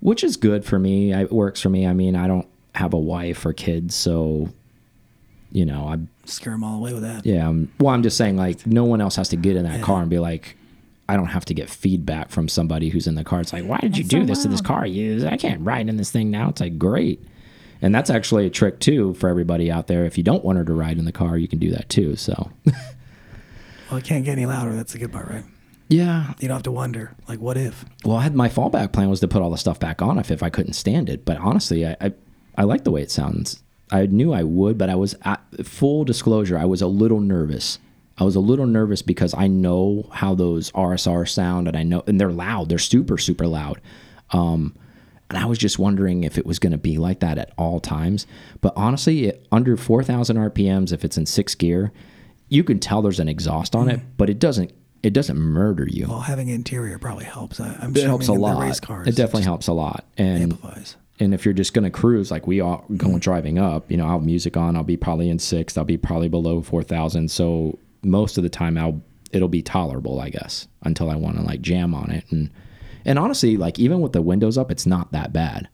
[0.00, 1.12] which is good for me.
[1.14, 1.86] I, it works for me.
[1.86, 4.48] I mean, I don't have a wife or kids, so
[5.52, 7.24] you know, I Scare them all away with that.
[7.24, 7.48] yeah.
[7.48, 9.84] I'm, well, I'm just saying like no one else has to get in that Yeah.
[9.84, 10.56] car and be like.
[11.08, 13.40] I don't have to get feedback from somebody who's in the car.
[13.40, 14.84] It's like, why did you That's do so this to this car?
[14.84, 16.48] You, I can't ride in this thing now.
[16.48, 17.24] It's like great,
[17.80, 20.04] and that's actually a trick too for everybody out there.
[20.04, 22.16] If you don't want her to ride in the car, you can do that too.
[22.16, 22.50] So,
[23.88, 24.74] Well, it can't get any louder.
[24.74, 25.44] That's the good part, right?
[25.88, 26.34] Yeah.
[26.40, 27.84] You don't have to wonder, like, what if?
[28.04, 30.30] Well, I had my fallback plan was to put all the stuff back on if,
[30.30, 31.24] if I couldn't stand it.
[31.24, 32.12] But honestly, I, I
[32.58, 33.62] I like the way it sounds.
[33.90, 36.58] I knew I would, but I was at full disclosure.
[36.58, 37.78] I was a little nervous.
[38.18, 42.02] I was a little nervous because I know how those RSR sound, and I know,
[42.06, 42.68] and they're loud.
[42.68, 43.80] They're super, super loud.
[44.30, 44.74] Um,
[45.28, 47.78] and I was just wondering if it was going to be like that at all
[47.78, 48.26] times.
[48.60, 51.92] But honestly, it, under 4,000 RPMs, if it's in sixth gear,
[52.48, 54.72] you can tell there's an exhaust on it, but it doesn't.
[55.02, 56.06] It doesn't murder you.
[56.08, 57.60] Well, having interior probably helps.
[57.60, 58.60] I, I'm it helps a lot.
[58.60, 60.04] Race cars, it definitely helps a lot.
[60.16, 60.96] And amplifies.
[61.20, 62.96] and if you're just going to cruise like we are mm-hmm.
[62.96, 64.74] going driving up, you know, I'll have music on.
[64.74, 65.78] I'll be probably in sixth.
[65.78, 67.30] I'll be probably below four thousand.
[67.30, 69.00] So most of the time, I'll
[69.32, 72.24] it'll be tolerable, I guess, until I want to like jam on it.
[72.30, 72.50] And
[73.04, 75.68] and honestly, like even with the windows up, it's not that bad.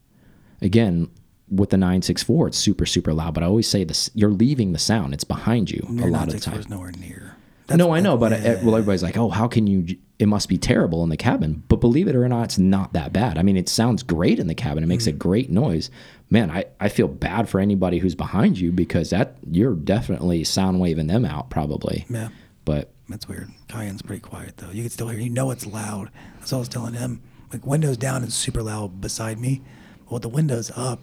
[0.60, 1.10] Again,
[1.48, 3.34] with the nine six four, it's super super loud.
[3.34, 5.14] But I always say this: you're leaving the sound.
[5.14, 6.58] It's behind you a lot of the time.
[6.58, 7.31] is nowhere near.
[7.76, 11.02] No, I know, but well, everybody's like, "Oh, how can you?" It must be terrible
[11.02, 11.64] in the cabin.
[11.68, 13.38] But believe it or not, it's not that bad.
[13.38, 14.84] I mean, it sounds great in the cabin.
[14.84, 15.18] It makes a mm-hmm.
[15.18, 15.90] great noise.
[16.30, 20.80] Man, I, I feel bad for anybody who's behind you because that you're definitely sound
[20.80, 22.06] waving them out probably.
[22.08, 22.28] yeah,
[22.64, 23.50] But that's weird.
[23.68, 24.70] Cayenne's pretty quiet though.
[24.70, 25.20] You can still hear.
[25.20, 26.10] You know it's loud.
[26.38, 27.20] That's all I was telling him.
[27.52, 29.60] Like windows down is super loud beside me,
[30.08, 31.00] Well, the windows up,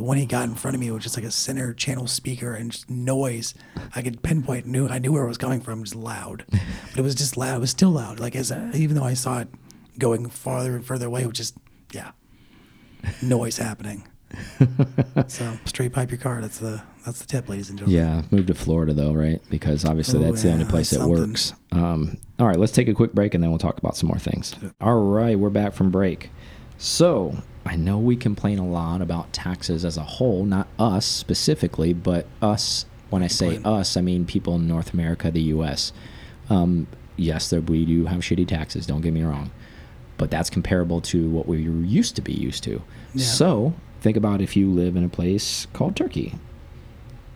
[0.00, 2.54] when he got in front of me, it was just like a center channel speaker
[2.54, 3.54] and just noise.
[3.94, 4.66] I could pinpoint.
[4.66, 5.82] Knew I knew where it was coming from.
[5.84, 7.56] Just loud, but it was just loud.
[7.56, 8.20] It was still loud.
[8.20, 9.48] Like as I- even though I saw it
[9.98, 11.56] going farther and further away, it was just
[11.92, 12.10] yeah,
[13.22, 14.06] noise happening.
[15.28, 16.40] so straight pipe your car.
[16.40, 17.98] That's the that's the tip, ladies and gentlemen.
[18.04, 19.40] yeah, move to Florida though, right?
[19.48, 21.08] Because obviously Oh, that's the only place something.
[21.08, 21.54] works.
[21.72, 24.18] Um, all right, let's take a quick break and then we'll talk about some more
[24.18, 24.54] things.
[24.80, 26.30] All right, we're back from break.
[26.76, 27.36] So
[27.68, 32.26] I know we complain a lot about taxes as a whole, not us specifically, but
[32.40, 32.86] us.
[33.10, 35.92] When I say us, I mean people in North America, the U.S.
[36.50, 38.86] Um, yes, there, we do have shitty taxes.
[38.86, 39.50] Don't get me wrong,
[40.18, 42.82] but that's comparable to what we used to be used to.
[43.14, 43.24] Yeah.
[43.24, 46.34] So think about if you live in a place called Turkey.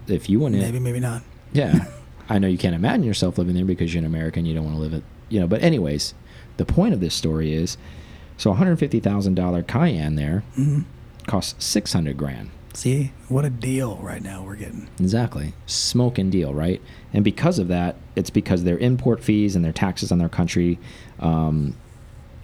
[0.09, 1.23] If you went in, Maybe maybe not.
[1.53, 1.87] yeah.
[2.29, 4.47] I know you can't imagine yourself living there because you're an American.
[4.47, 5.05] You don't want to live it.
[5.29, 5.47] you know.
[5.47, 6.14] But anyways,
[6.57, 7.77] the point of this story is,
[8.43, 10.85] so one hundred fifty thousand dollar Cayenne there Mhm.
[11.29, 12.51] costs six hundred grand.
[12.75, 14.89] See, what a deal right now we're getting.
[14.99, 15.53] Exactly.
[15.67, 16.81] Smoking deal, right?
[17.13, 20.79] And because of that, it's because their import fees and their taxes on their country
[21.21, 21.77] um,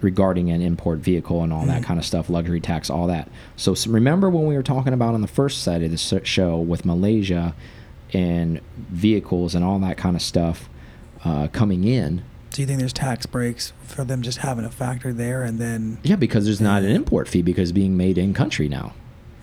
[0.02, 3.28] regarding an import vehicle and all that kind of stuff, luxury tax, all that.
[3.56, 6.84] So remember when we were talking about on the first side of the show with
[6.84, 7.54] Malaysia
[8.12, 10.68] and vehicles and all that kind of stuff
[11.24, 12.22] uh, coming in?
[12.52, 15.98] Do you think there's tax breaks for them just having a factory there and then,
[16.02, 18.94] Yeah, because there's not an import fee because being made in country now.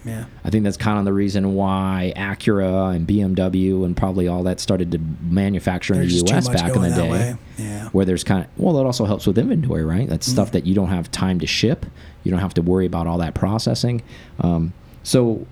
[0.04, 4.44] yeah, I think that's kind of the reason why Acura and BMW and probably all
[4.44, 6.48] that started to manufacture in the U.S.
[6.50, 7.10] back in the day.
[7.10, 7.36] way.
[7.58, 7.90] Yeah.
[7.90, 10.76] where there's kind of well it also helps with inventory right that's stuff that you
[10.76, 11.86] don't have time to ship
[12.26, 14.02] you don't have to worry about all that processing
[14.42, 15.48] um, so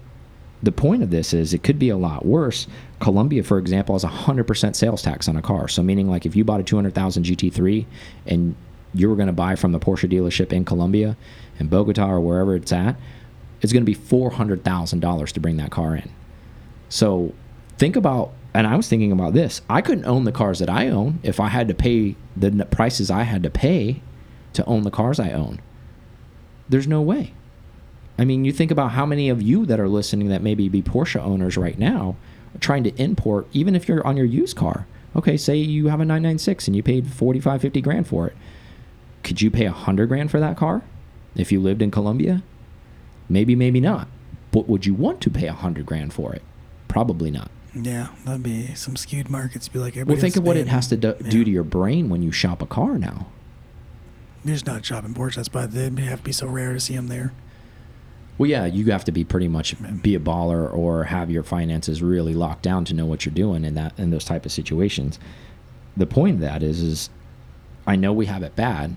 [0.62, 2.68] the point of this is it could be a lot worse
[3.04, 6.36] colombia for example has a 100% sales tax on a car so meaning like if
[6.36, 7.86] you bought a 200000 gt3
[8.26, 8.56] and
[8.94, 11.18] you were going to buy from the porsche dealership in colombia
[11.60, 12.96] in bogota or wherever it's at
[13.62, 16.10] it's going to be $400000 to bring that car in
[16.94, 17.34] so
[17.78, 19.62] think about, and I was thinking about this.
[19.68, 23.10] I couldn't own the cars that I own if I had to pay the prices
[23.10, 24.02] I had to pay
[24.54, 25.60] to own the cars I own.
[26.70, 27.34] There's no way.
[28.20, 30.84] I mean, you think about how many of you that are listening that maybe be
[30.84, 32.16] Porsche owners right now
[32.60, 34.86] trying to import, even if you're on your used car.
[35.16, 38.36] Okay, say you have a 996 and you paid 45, 50 grand for it.
[39.24, 40.82] Could you pay 100 grand for that car
[41.36, 42.44] if you lived in Colombia?
[43.30, 44.08] Maybe, maybe not.
[44.52, 46.42] But would you want to pay 100 grand for it?
[46.88, 47.50] Probably not.
[47.76, 49.68] Yeah, that'd be some skewed markets.
[49.68, 52.22] Be like Well, think of what it has to do, do to your brain when
[52.22, 53.28] you shop a car now.
[54.46, 55.36] You're just not shopping Porsche.
[55.36, 57.34] That's why they have to be so rare to see them there.
[58.38, 62.02] Well, yeah, you have to be pretty much be a baller or have your finances
[62.02, 65.20] really locked down to know what you're doing in that in those type of situations.
[65.96, 67.10] The point of that is, is
[67.86, 68.96] I know we have it bad,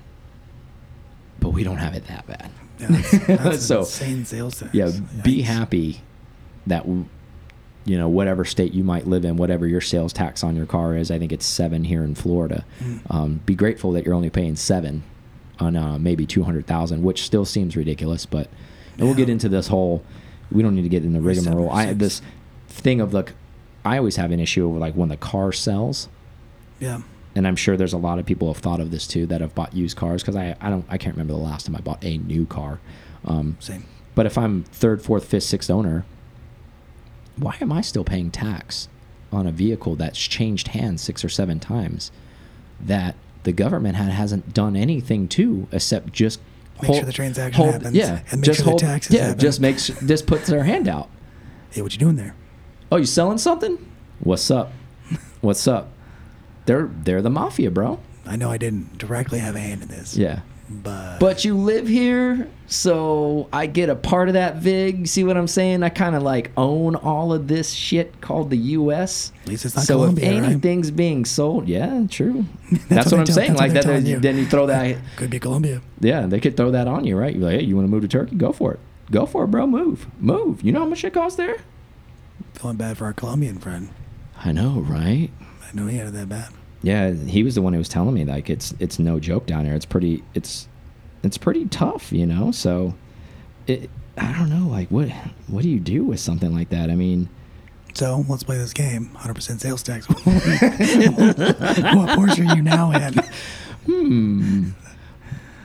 [1.38, 2.51] but we don't have it that bad.
[2.79, 4.75] Yeah, that's, that's So, insane sales tax.
[4.75, 4.90] Yeah,
[5.22, 6.01] be happy
[6.66, 10.66] that you know whatever state you might live in, whatever your sales tax on your
[10.66, 11.11] car is.
[11.11, 12.64] I think it's seven here in Florida.
[12.81, 13.01] Mm.
[13.11, 15.03] Um, be grateful that you're only paying seven
[15.59, 18.27] on uh, maybe two hundred thousand, which still seems ridiculous.
[18.27, 18.49] But
[18.98, 20.02] and we'll get into this whole.
[20.52, 21.70] We don't need to get into rigmarole.
[21.70, 22.22] I this
[22.68, 23.32] thing of like,
[23.85, 26.09] I always have an issue with like when the car sells
[26.80, 27.00] Yeah.
[27.35, 29.54] and I'm sure there's a lot of people have thought of this too that have
[29.54, 32.04] bought used cars because I I don't I can't remember the last time I bought
[32.04, 32.78] a new car.
[33.24, 33.85] Um, Same.
[34.14, 36.04] but if I'm third, fourth, fifth, sixth owner,
[37.37, 38.88] why am I still paying tax
[39.32, 42.11] on a vehicle that's changed hands six or seven times
[42.80, 46.40] that the government had, hasn't done anything to except just
[46.82, 49.38] Make sure the transaction happens, Yeah, and make just sure the hold, taxes yeah, happen.
[49.40, 51.08] just makes just puts their hand out.
[51.70, 52.34] Hey, what you doing there?
[52.92, 53.78] Oh, you selling something?
[54.20, 54.72] What's up?
[55.40, 55.88] What's up?
[56.66, 58.00] They're they're the mafia, bro.
[58.26, 60.16] I know I didn't directly have a hand in this.
[60.16, 60.40] Yeah.
[60.68, 65.07] But But you live here, so I get a part of that vig.
[65.07, 65.85] See what I'm saying?
[65.85, 69.31] I kind of like own all of this shit called the U.S.
[69.42, 70.50] At least it's not so Colombia, if right?
[70.50, 72.46] anything's being sold, yeah, true.
[72.70, 73.48] That's that's, what what, I'm saying.
[73.50, 74.18] that's Like that, telling you.
[74.18, 74.96] then you throw that.
[75.16, 75.83] could be Colombia.
[76.00, 77.33] Yeah, they could throw that on you, right?
[77.35, 78.35] You're like, hey, you want to move to Turkey?
[78.35, 78.81] Go for it.
[79.12, 79.68] Go for it, bro.
[79.68, 80.64] Move, move.
[80.64, 81.59] You know how much it costs there?
[82.55, 83.90] Feeling bad for our Colombian friend.
[84.44, 85.31] I know, right?
[85.62, 86.48] I know he had it that bad.
[86.82, 89.64] Yeah, he was the one who was telling me like it's it's no joke down
[89.64, 89.74] there.
[89.74, 90.68] It's pretty it's
[91.22, 92.50] it's pretty tough, you know.
[92.52, 92.94] So
[93.66, 95.08] it I don't know like what
[95.48, 96.90] what do you do with something like that?
[96.90, 97.28] I mean,
[97.94, 99.10] So let's play this game.
[99.16, 100.06] 100% sales tax.
[100.08, 100.18] what
[102.10, 103.14] Porsche are you now in?
[103.86, 104.68] hmm.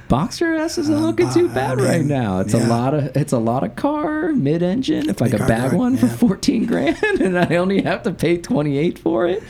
[0.10, 2.39] Boxster S isn't Um, looking too I bad mean, right now.
[2.39, 5.10] It's a lot of it's a lot of car mid engine.
[5.10, 8.78] If I could bag one for fourteen grand and I only have to pay twenty
[8.78, 9.41] eight for it,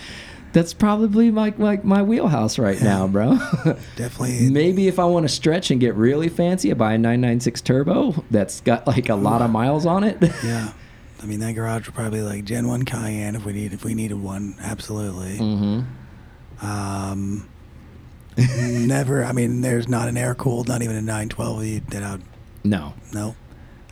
[0.54, 3.36] that's probably like like my wheelhouse right now, bro.
[3.96, 4.50] Definitely.
[4.50, 8.24] Maybe if I want to stretch and get really fancy, I buy a 996 turbo
[8.32, 10.18] that's got like a lot of miles on it.
[10.44, 10.74] Yeah.
[11.22, 13.94] I mean, that garage would probably like Gen 1 Cayenne if we need if we
[13.94, 14.56] needed one.
[14.60, 15.38] Absolutely.
[15.38, 16.66] mm-hmm.
[16.66, 17.48] Um,
[18.38, 19.24] never.
[19.24, 22.22] I mean, there's not an air cooled, not even a 912 you- that out.
[22.64, 22.94] No.
[23.14, 23.36] No.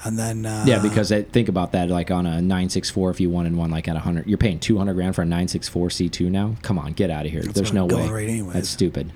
[0.03, 3.29] And then uh, Yeah, because I think about that, like on a 964, if you
[3.29, 6.55] wanted one like at a 100, you're paying 200 grand for a 964 C2 now.
[6.61, 7.41] Come on, get out of here.
[7.41, 8.07] There's no way.
[8.09, 8.53] right.
[8.53, 9.11] That's stupid.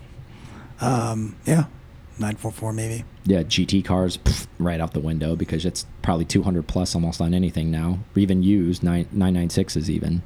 [0.80, 1.64] um, yeah,
[2.18, 3.04] 944 maybe.
[3.24, 7.34] Yeah, GT cars pff, right out the window because it's probably 200 plus almost on
[7.34, 10.22] anything now, even used 9, 996s even.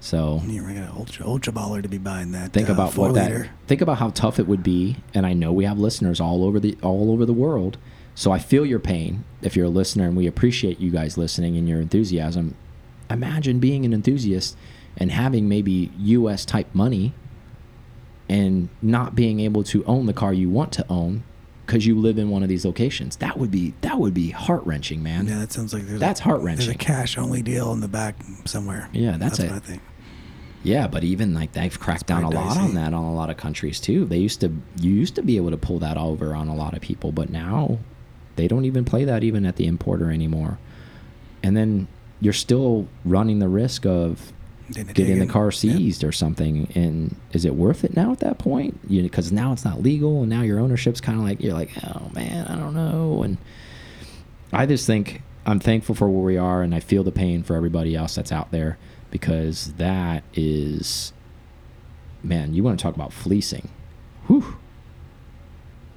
[0.00, 2.52] So You're gonna ultra ultra baller to be buying that.
[2.52, 5.32] think uh, about four what that think about how tough it would be and i
[5.32, 7.78] know we have listeners all over the all over the world
[8.14, 11.56] so i feel your pain if you're a listener and we appreciate you guys listening
[11.56, 12.54] and your enthusiasm
[13.10, 14.56] imagine being an enthusiast
[14.96, 17.12] and having maybe us type money
[18.28, 21.22] and not being able to own the car you want to own
[21.66, 23.16] because you live in one of these locations.
[23.16, 25.26] That would be that would be heart wrenching, man.
[25.26, 26.66] Yeah, that sounds like there's That's heart-wrenching.
[26.66, 28.88] There's a cash only deal in the back somewhere.
[28.92, 29.52] Yeah, that's what it.
[29.52, 29.82] I think.
[30.62, 33.36] Yeah, but even like they've cracked down a lot on that on a lot of
[33.36, 34.04] countries too.
[34.04, 34.48] They used to
[34.80, 37.30] you used to be able to pull that over on a lot of people, but
[37.30, 37.78] now
[38.36, 40.58] they don't even play that even at the importer anymore.
[41.42, 41.88] And then
[42.20, 44.32] you're still running the risk of
[44.72, 46.72] Getting the car seized or something.
[46.74, 48.80] And is it worth it now at that point?
[48.88, 51.70] You because now it's not legal, and now your ownership's kind of like you're like,
[51.84, 53.22] oh man, I don't know.
[53.22, 53.36] And
[54.54, 57.56] I just think I'm thankful for where we are, and I feel the pain for
[57.56, 58.78] everybody else that's out there
[59.10, 61.12] because that is,
[62.22, 63.68] man, you want to talk about fleecing,
[64.28, 64.56] whew.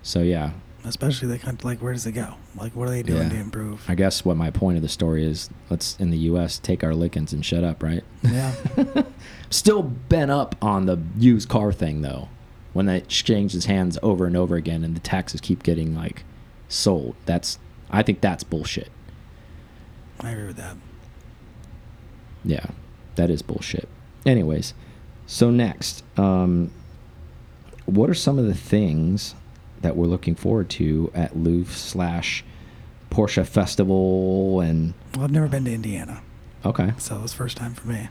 [0.04, 0.52] So yeah,
[0.88, 2.36] Especially they kind of like, where does it go?
[2.56, 3.30] Like, what are they doing Yeah.
[3.30, 3.84] to improve?
[3.88, 6.58] I guess what my point of the story is, let's in the U.S.
[6.60, 8.04] take our lickings and shut up, right?
[8.24, 8.54] yeah.
[9.50, 12.30] Still bent up on the used car thing though.
[12.74, 16.24] When that exchanges hands over and over again, and the taxes keep getting like
[16.70, 17.16] sold.
[17.26, 17.58] That's
[17.90, 18.90] I think that's bullshit.
[20.20, 20.76] I agree with that.
[22.44, 22.68] Yeah,
[23.16, 23.88] that is bullshit.
[24.26, 24.74] Anyways,
[25.26, 26.72] so next, um,
[27.86, 29.34] what are some of the things
[29.82, 32.44] that we're looking forward to at Luft slash
[33.10, 36.22] Porsche Festival and Well, I've never been to Indiana,
[36.66, 38.10] okay, so it was first time for me.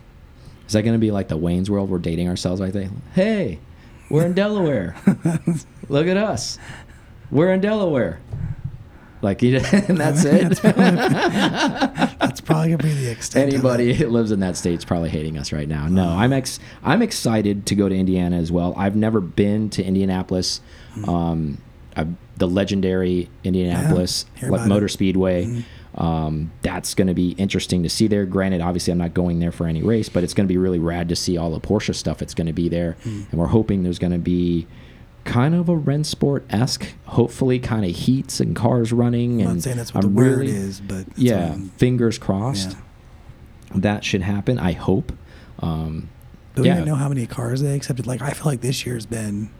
[0.66, 1.90] is that going to be like the Wayne's World?
[1.90, 2.90] We're dating ourselves like that.
[3.14, 3.58] Hey,
[4.10, 4.96] we're in Delaware.
[5.88, 6.58] Look at us.
[7.30, 8.20] We're in Delaware.
[9.22, 10.60] Like, you- and that's it.
[10.62, 13.52] That's probably gonna be the extent.
[13.52, 15.86] Anybody who lives in that state's probably hating us right now.
[15.88, 18.74] No, I'm ex I'm excited to go to Indiana as well.
[18.76, 20.60] I've never been to Indianapolis,
[20.94, 21.08] Hmm.
[21.08, 21.58] um,
[21.96, 22.06] i
[22.38, 24.90] the legendary Indianapolis hear like Motor it.
[24.90, 25.46] Speedway.
[25.46, 25.64] Mhm.
[25.98, 28.26] Um, that's going to be interesting to see there.
[28.26, 30.78] Granted, obviously, I'm not going there for any race, but it's going to be really
[30.78, 32.20] rad to see all the Porsche stuff.
[32.20, 33.22] It's going to be there, Hmm.
[33.30, 34.66] and we're hoping there's going to be
[35.26, 36.86] kind of a Rennsport esque.
[37.06, 39.40] hopefully, kind of heats and cars running.
[39.42, 42.16] I'm and not saying that's what I'm the word really- is, but yeah, I'm- fingers
[42.18, 43.76] crossed Yeah.
[43.80, 44.58] that should happen.
[44.58, 45.12] I hope.
[45.60, 46.08] Um,
[46.54, 48.06] Do we yeah, even know how many cars they accepted?
[48.06, 49.50] Like, I feel like this year's been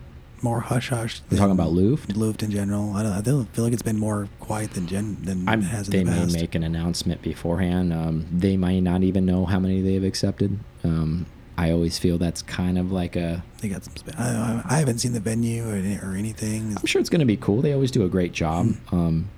[0.43, 1.23] more hush hush.
[1.31, 2.15] we're talking about Luft.
[2.17, 2.93] Luft in general.
[2.95, 3.13] I don't.
[3.13, 5.93] I feel, feel like it's been more quiet than gen than I'm, it has in
[5.93, 7.93] they the may make an announcement beforehand.
[7.93, 10.59] Um, they might not even know how many they've accepted.
[10.85, 11.27] Um,
[11.59, 13.43] I always feel that's kind of like a.
[13.63, 13.95] They got some.
[14.19, 16.77] I, I, haven't seen the venue or, or anything.
[16.77, 17.63] I'm sure it's going to be cool.
[17.63, 18.67] They always do a great job.
[18.89, 18.95] Hmm.
[18.95, 19.29] Um,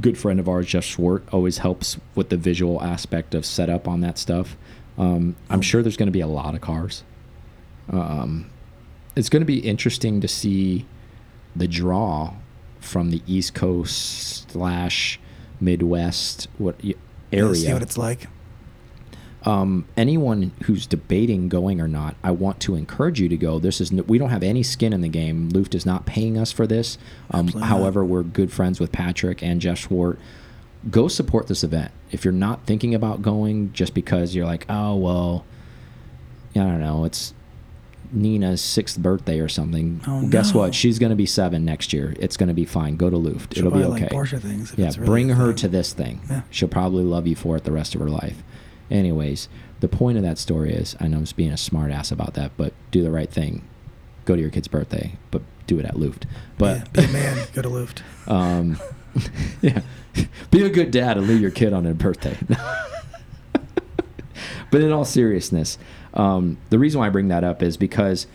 [0.00, 4.00] good friend of ours, Jeff Zwart, always helps with the visual aspect of setup on
[4.00, 4.56] that stuff.
[4.96, 5.62] Um, I'm Oh.
[5.62, 7.02] sure there's going to be a lot of cars.
[7.90, 8.50] Um,
[9.14, 10.86] it's going to be interesting to see
[11.54, 12.34] the draw
[12.80, 15.20] from the East Coast slash
[15.60, 16.94] Midwest what y-
[17.30, 17.54] Yeah, area.
[17.54, 18.28] See what it's like.
[19.46, 23.58] Um, anyone who's debating going or not, I want to encourage you to go.
[23.58, 25.50] This is we don't have any skin in the game.
[25.50, 26.96] Luft is not paying us for this.
[27.30, 30.16] Um, however, we're good friends with Patrick and Jeff Zwart.
[30.90, 31.92] Go support this event.
[32.10, 35.44] If you're not thinking about going, just because you're like, oh well,
[36.54, 37.34] I don't know, it's
[38.12, 40.00] Nina's sixth birthday or something.
[40.06, 40.60] Oh, Guess no.
[40.60, 40.74] what?
[40.74, 42.14] She's going to be seven next year.
[42.18, 42.96] It's going to be fine.
[42.96, 43.54] Go to Luft.
[43.54, 44.02] She'll It'll be okay.
[44.04, 44.72] like Porsche things.
[44.76, 45.56] Yeah, really bring her thing.
[45.56, 46.20] to this thing.
[46.30, 46.42] Yeah.
[46.50, 48.42] She'll probably love you for it the rest of her life.
[48.90, 49.48] Anyways,
[49.80, 52.34] the point of that story is, I know I'm just being a smart ass about
[52.34, 53.66] that, but do the right thing.
[54.24, 56.26] Go to your kid's birthday, but do it at Luft.
[56.58, 57.46] But Yeah, be a man.
[57.52, 58.02] Go to Luft.
[58.26, 58.78] um,
[59.62, 59.80] yeah,
[60.50, 62.36] be a good dad and leave your kid on their birthday.
[64.70, 65.78] but in all seriousness,
[66.14, 68.26] um, the reason why I bring that up is because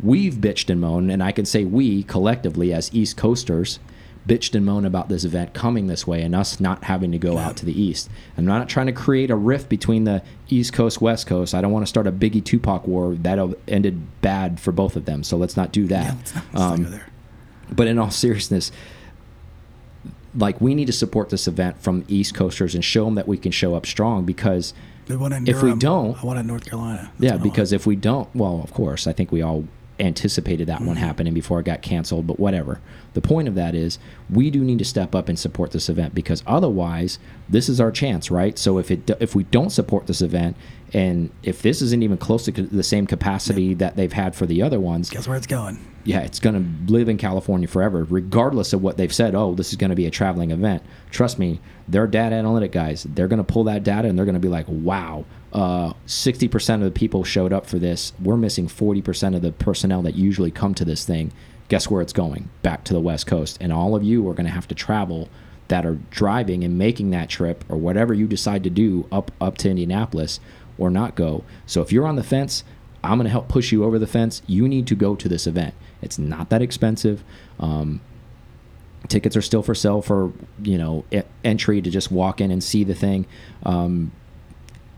[0.00, 3.78] we've bitched and moaned, and I can say we collectively as East Coasters
[4.26, 7.34] bitched and moaned about this event coming this way and us not having to go
[7.34, 7.46] Yeah.
[7.48, 8.08] out to the east.
[8.38, 11.54] I'm not trying to create a rift between the East Coast, West Coast.
[11.54, 15.04] I don't want to start a Biggie Tupac war that ended bad for both of
[15.04, 15.22] them.
[15.24, 16.04] So let's not do that.
[16.04, 17.06] Yeah, let's not, let's Um, there.
[17.74, 18.72] but in all seriousness,
[20.36, 23.36] like we need to support this event from East Coasters and show them that we
[23.36, 24.74] can show up strong because
[25.08, 27.10] We want in if we don't- I want in North Carolina.
[27.18, 29.64] That's yeah, because if we don't, well, of course, I think we all
[30.00, 31.00] anticipated that one Mhm.
[31.00, 32.80] happening before it got canceled, but whatever.
[33.14, 33.98] The point of that is
[34.28, 37.90] we do need to step up and support this event because otherwise, this is our
[37.90, 38.58] chance, right?
[38.58, 40.56] So if it if we don't support this event
[40.92, 44.62] and if this isn't even close to the same capacity that they've had for the
[44.62, 45.78] other ones, guess where it's going.
[46.04, 46.54] yeah, it's going
[46.86, 49.34] to live in California forever, regardless of what they've said.
[49.34, 50.82] Oh, this is going to be a traveling event.
[51.10, 53.06] Trust me, they're data analytic guys.
[53.14, 55.24] They're going to pull that data and they're going to be like, wow,
[55.54, 58.12] uh, 60% of the people showed up for this.
[58.20, 61.32] We're missing 40% of the personnel that usually come to this thing.
[61.68, 62.50] Guess where it's going?
[62.62, 63.56] Back to the West Coast.
[63.60, 65.28] And all of you are going to have to travel
[65.68, 69.56] that are driving and making that trip or whatever you decide to do up, up
[69.58, 70.40] to Indianapolis
[70.76, 71.44] or not go.
[71.66, 72.64] So if you're on the fence,
[73.02, 74.42] I'm going to help push you over the fence.
[74.46, 75.74] You need to go to this event.
[76.02, 77.22] It's not that expensive.
[77.60, 78.00] Um,
[79.08, 80.32] tickets are still for sale for
[80.62, 81.04] you know
[81.44, 83.26] entry to just walk in and see the thing.
[83.62, 84.12] Um,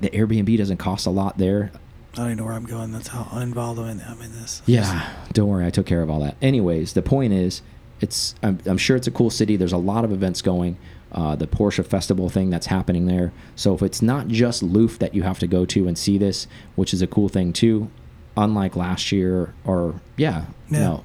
[0.00, 1.70] the Airbnb doesn't cost a lot there.
[2.14, 2.92] I don't even know where I'm going.
[2.92, 4.62] That's how uninvolved I'm in, I'm in this.
[4.66, 6.36] Yeah, don't worry, I took care of all that.
[6.40, 7.62] Anyways, the point is,
[8.00, 9.56] it's I'm, I'm sure it's a cool city.
[9.56, 10.76] There's a lot of events going.
[11.12, 13.32] Uh, the Porsche Festival thing that's happening there.
[13.54, 16.46] So if it's not just Luft that you have to go to and see this,
[16.74, 17.90] which is a cool thing too,
[18.36, 20.78] unlike last year or yeah, Yeah.
[20.80, 21.04] no,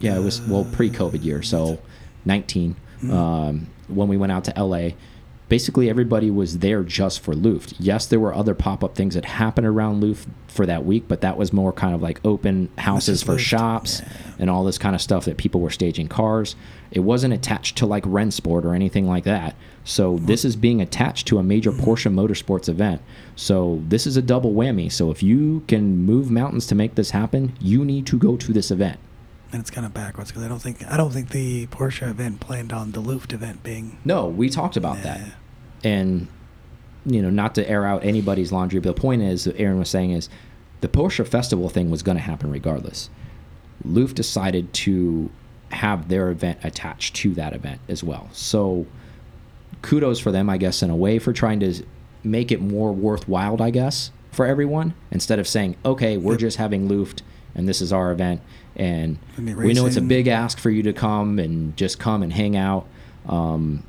[0.00, 1.78] yeah, it was well pre-COVID year, so
[2.24, 3.12] 19 Mm-hmm.
[3.12, 4.90] um, when we went out to LA.
[5.48, 7.74] Basically, everybody was there just for Luft.
[7.78, 11.36] Yes, there were other pop-up things that happened around Luft for that week, but that
[11.36, 13.44] was more kind of like open houses for Luft.
[13.44, 14.08] shops Yeah.
[14.40, 16.56] and all this kind of stuff that people were staging cars.
[16.90, 19.54] It wasn't attached to like Rennsport or anything like that.
[19.84, 21.84] So this is being attached to a major mm-hmm.
[21.84, 23.00] Porsche Motorsports event.
[23.36, 24.90] So this is a double whammy.
[24.90, 28.52] So if you can move mountains to make this happen, you need to go to
[28.52, 28.98] this event.
[29.56, 32.40] And it's kind of backwards because I don't think I don't think the Porsche event
[32.40, 33.98] planned on the Luft event being.
[34.04, 35.18] No, we talked about that.
[35.82, 36.28] And
[37.06, 40.10] you know, not to air out anybody's laundry, but the point is, Aaron was saying
[40.10, 40.28] is,
[40.82, 43.08] the Porsche festival thing was going to happen regardless.
[43.82, 45.30] Luft decided to
[45.70, 48.28] have their event attached to that event as well.
[48.32, 48.84] So
[49.80, 51.82] kudos for them, I guess, in a way for trying to
[52.22, 56.40] make it more worthwhile, I guess, for everyone instead of saying, okay, we're Yep.
[56.40, 57.22] just having Luft
[57.56, 58.40] and this is our event
[58.76, 62.32] and we know it's a big ask for you to come and just come and
[62.32, 62.86] hang out.
[63.26, 63.82] Um,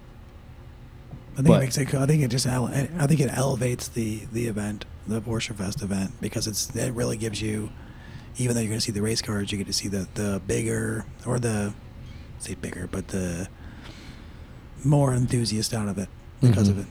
[1.33, 1.93] I think But- it makes it.
[1.93, 2.47] I think it just.
[2.47, 7.17] I think it elevates the the event, the Porsche Fest event, because it's it really
[7.17, 7.69] gives you,
[8.37, 10.41] even though you're going to see the race cars, you get to see the the
[10.47, 11.73] bigger or the,
[12.39, 13.49] say bigger, but the
[14.83, 16.07] more enthusiast out of it
[16.41, 16.71] because Mhm.
[16.71, 16.85] of it.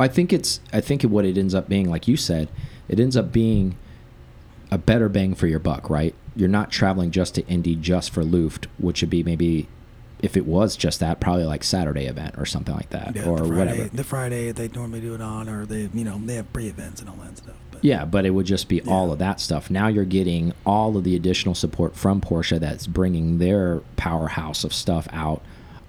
[0.00, 2.48] I think it's I think what it ends up being, like you said,
[2.88, 3.76] it ends up being
[4.70, 6.14] a better bang for your buck, right?
[6.36, 9.68] You're not traveling just to Indy just for Luft, which would be maybe
[10.20, 13.40] if it was just that, probably like Saturday event or something like that, Yeah, or
[13.40, 13.96] the Friday, whatever.
[13.96, 17.10] The Friday they normally do it on, or they you know they have pre-events and
[17.10, 17.56] all that stuff.
[17.70, 19.70] But Yeah, but it would just be all of that stuff.
[19.70, 24.72] Now you're getting all of the additional support from Porsche that's bringing their powerhouse of
[24.72, 25.42] stuff out.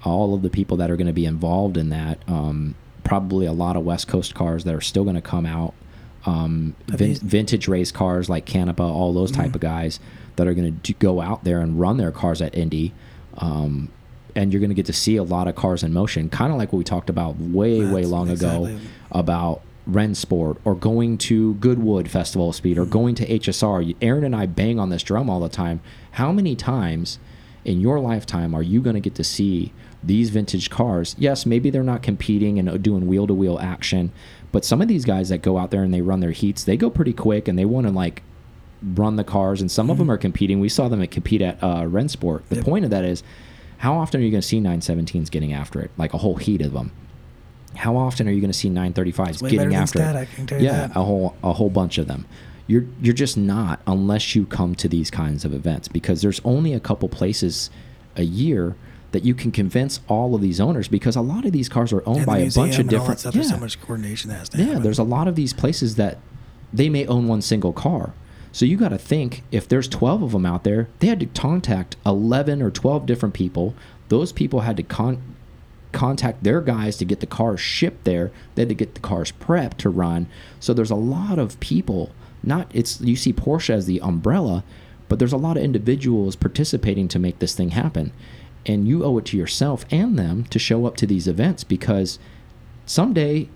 [0.03, 2.19] All of the people that are going to be involved in that.
[2.27, 5.73] Um, probably a lot of West Coast cars that are still going to come out.
[6.25, 9.55] Um, vin vintage race cars like Canepa, all those type Mhm.
[9.55, 9.99] of guys
[10.37, 12.93] that are going to go out there and run their cars at Indy.
[13.37, 13.89] Um,
[14.35, 16.57] and you're going to get to see a lot of cars in motion, kind of
[16.57, 18.79] like what we talked about way, way That's long ago about
[19.11, 23.93] about Rennsport or going to Goodwood Festival of Speed or going to HSR.
[24.01, 25.79] Aaron and I bang on this drum all the time.
[26.11, 27.19] How many times
[27.65, 31.15] in your lifetime are you going to get to see these vintage cars?
[31.17, 34.11] Yes, maybe they're not competing and doing wheel to wheel action,
[34.51, 36.77] but some of these guys that go out there and they run their heats, they
[36.77, 38.23] go pretty quick and they want to like
[38.83, 40.59] run the cars, and some of them are competing.
[40.59, 42.43] We saw them at compete at uh, Rennsport.
[42.49, 42.65] The Yep.
[42.65, 43.23] point of that is,
[43.77, 45.89] how often are you going to see 917s getting after it?
[45.97, 46.91] Like a whole heat of them.
[47.75, 50.15] How often are you going to see 935s It's getting after it?
[50.15, 50.95] I can tell you yeah, that.
[50.97, 52.25] a whole a whole bunch of them.
[52.67, 56.73] You're you're just not unless you come to these kinds of events because there's only
[56.73, 57.69] a couple places
[58.15, 58.75] a year
[59.11, 62.01] that you can convince all of these owners because a lot of these cars are
[62.07, 63.41] owned by a bunch of and all that different stuff, yeah.
[63.41, 64.83] There's so much coordination that has to Yeah, happen.
[64.83, 66.17] there's a lot of these places that
[66.73, 68.13] they may own one single car.
[68.51, 71.25] So you got to think if there's 12 of them out there, they had to
[71.27, 73.73] contact 11 or 12 different people.
[74.09, 75.21] Those people had to con
[75.91, 78.31] contact their guys to get the cars shipped there.
[78.55, 80.27] They had to get the cars prepped to run.
[80.59, 82.11] So there's a lot of people.
[82.45, 84.63] Not it's you see Porsche as the umbrella,
[85.09, 88.11] but there's a lot of individuals participating to make this thing happen.
[88.65, 92.17] And you owe it to yourself and them to show up to these events because
[92.85, 93.49] someday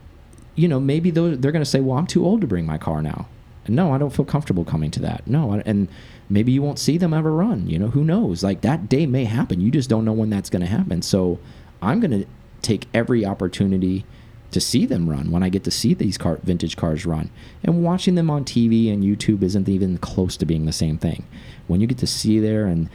[0.55, 3.01] you know, maybe they're going to say, well, I'm too old to bring my car
[3.01, 3.27] now.
[3.65, 5.25] And no, I don't feel comfortable coming to that.
[5.25, 5.87] No, I- and
[6.29, 7.69] maybe you won't see them ever run.
[7.69, 8.43] You know, who knows?
[8.43, 9.61] Like that day may happen.
[9.61, 11.01] You just don't know when that's going to happen.
[11.01, 11.39] So
[11.81, 12.25] I'm going to
[12.61, 14.03] take every opportunity
[14.51, 17.29] to see them run when I get to see these car, vintage cars run.
[17.63, 21.25] And watching them on TV and YouTube isn't even close to being the same thing.
[21.67, 22.89] When you get to see there and,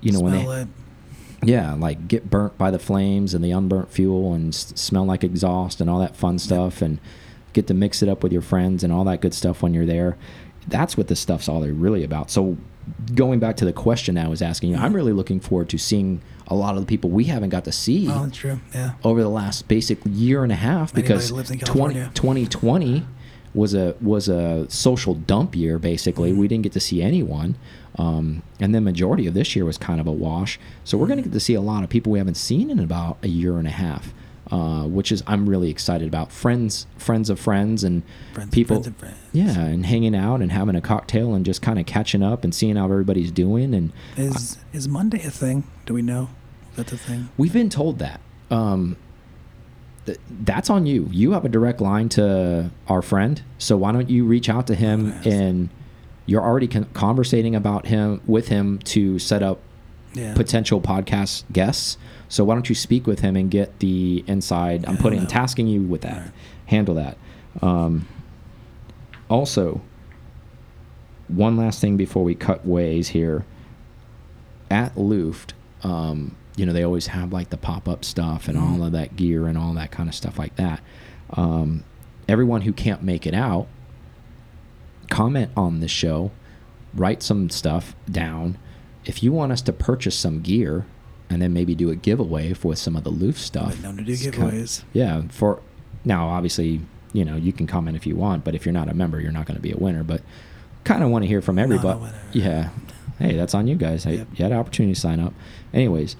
[0.00, 0.68] you know, when they, it.
[1.44, 5.22] yeah, like get burnt by the flames and the unburnt fuel and s smell like
[5.22, 6.98] exhaust and all that fun stuff and
[7.52, 9.86] get to mix it up with your friends and all that good stuff when you're
[9.86, 10.16] there.
[10.66, 12.30] That's what this stuff's all really about.
[12.30, 12.56] So
[13.14, 16.20] going back to the question I was asking you, I'm really looking forward to seeing
[16.48, 18.60] a lot of the people we haven't got to see Oh, that's true.
[18.74, 18.92] Yeah.
[19.02, 23.04] over the last basic year and a half because lives in 20, 2020
[23.54, 26.40] was a was a social dump year basically Mm-hmm.
[26.40, 27.56] we didn't get to see anyone
[27.98, 31.16] um, and the majority of this year was kind of a wash so we're going
[31.16, 33.56] to get to see a lot of people we haven't seen in about a year
[33.58, 34.12] and a half
[34.50, 36.30] uh, which is I'm really excited about.
[36.32, 39.16] Friends, friends of friends, and Friends, people, friends, and friends.
[39.32, 42.54] yeah, and hanging out and having a cocktail and just kind of catching up and
[42.54, 43.74] seeing how everybody's doing.
[43.74, 45.64] And Is is Monday a thing?
[45.86, 46.28] Do we know?
[46.76, 47.28] That's a thing.
[47.38, 48.20] we've been told that.
[48.50, 48.96] Um,
[50.06, 51.08] th that's on you.
[51.10, 54.74] You have a direct line to our friend, so why don't you reach out to
[54.74, 55.26] him Yes.
[55.26, 55.68] and
[56.26, 59.58] you're already con conversating about him with him to set up
[60.14, 60.34] Yeah.
[60.34, 61.98] potential podcast guests.
[62.28, 64.84] So why don't you speak with him and get the inside?
[64.86, 65.28] I'm putting no.
[65.28, 66.22] tasking you with that.
[66.22, 66.30] Right.
[66.66, 67.18] Handle that.
[67.62, 68.08] Um,
[69.28, 69.80] also,
[71.28, 73.44] one last thing before we cut ways here.
[74.68, 78.82] At Luft, um, you know they always have like the pop up stuff and all
[78.82, 80.80] of that gear and all that kind of stuff like that.
[81.30, 81.84] Um,
[82.28, 83.68] everyone who can't make it out,
[85.08, 86.32] comment on the show,
[86.94, 88.58] write some stuff down.
[89.04, 90.84] If you want us to purchase some gear
[91.30, 93.82] and then maybe do a giveaway for some of the Luft stuff.
[93.82, 94.82] Known to do it's kind of- giveaways.
[94.92, 95.60] yeah, for
[96.04, 96.80] now obviously,
[97.12, 99.32] you know, you can comment if you want, but if you're not a member, you're
[99.32, 100.22] not going to be a winner, but
[100.84, 102.00] kind of want to hear from everybody.
[102.32, 102.68] Yeah.
[103.18, 104.04] Hey, that's on you guys.
[104.04, 104.28] Hey, Yep.
[104.36, 105.32] You had an opportunity to sign up.
[105.72, 106.16] Anyways,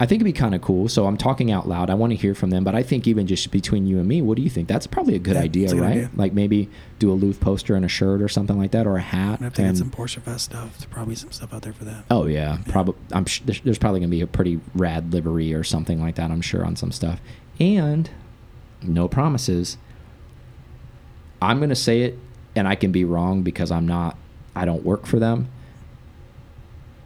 [0.00, 0.88] I think it'd be kind of cool.
[0.88, 1.90] So I'm talking out loud.
[1.90, 4.22] I want to hear from them, but I think even just between you and me,
[4.22, 4.68] what do you think?
[4.68, 5.90] That's probably a good Yeah, idea, a good right?
[5.90, 6.10] idea.
[6.14, 6.68] Like maybe
[7.00, 9.40] do a Luft poster and a shirt or something like that, or a hat.
[9.40, 10.78] I have to get and- some Porsche Fest stuff.
[10.78, 12.04] There's probably some stuff out there for that.
[12.12, 12.94] Oh yeah, probably.
[13.12, 16.30] I'm sh there's, there's probably gonna be a pretty rad livery or something like that.
[16.30, 17.20] I'm sure on some stuff,
[17.58, 18.08] and
[18.82, 19.78] no promises.
[21.42, 22.18] I'm gonna say it,
[22.54, 24.16] and I can be wrong because I'm not.
[24.54, 25.48] I don't work for them.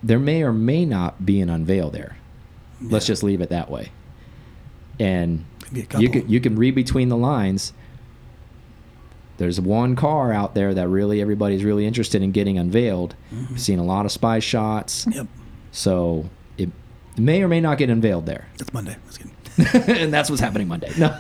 [0.03, 2.17] There may or may not be an unveil there.
[2.91, 3.13] Let's Yeah.
[3.13, 3.91] just leave it that way.
[5.01, 7.73] And you can you can read between the lines.
[9.39, 13.15] There's one car out there that really everybody's really interested in getting unveiled.
[13.35, 13.59] Mhm.
[13.59, 15.07] Seen a lot of spy shots.
[15.11, 15.27] Yep.
[15.73, 16.29] So
[16.59, 16.71] it
[17.17, 18.47] may or may not get unveiled there.
[18.59, 18.97] That's Monday.
[19.75, 20.91] And that's what's happening Monday.
[20.99, 21.15] No.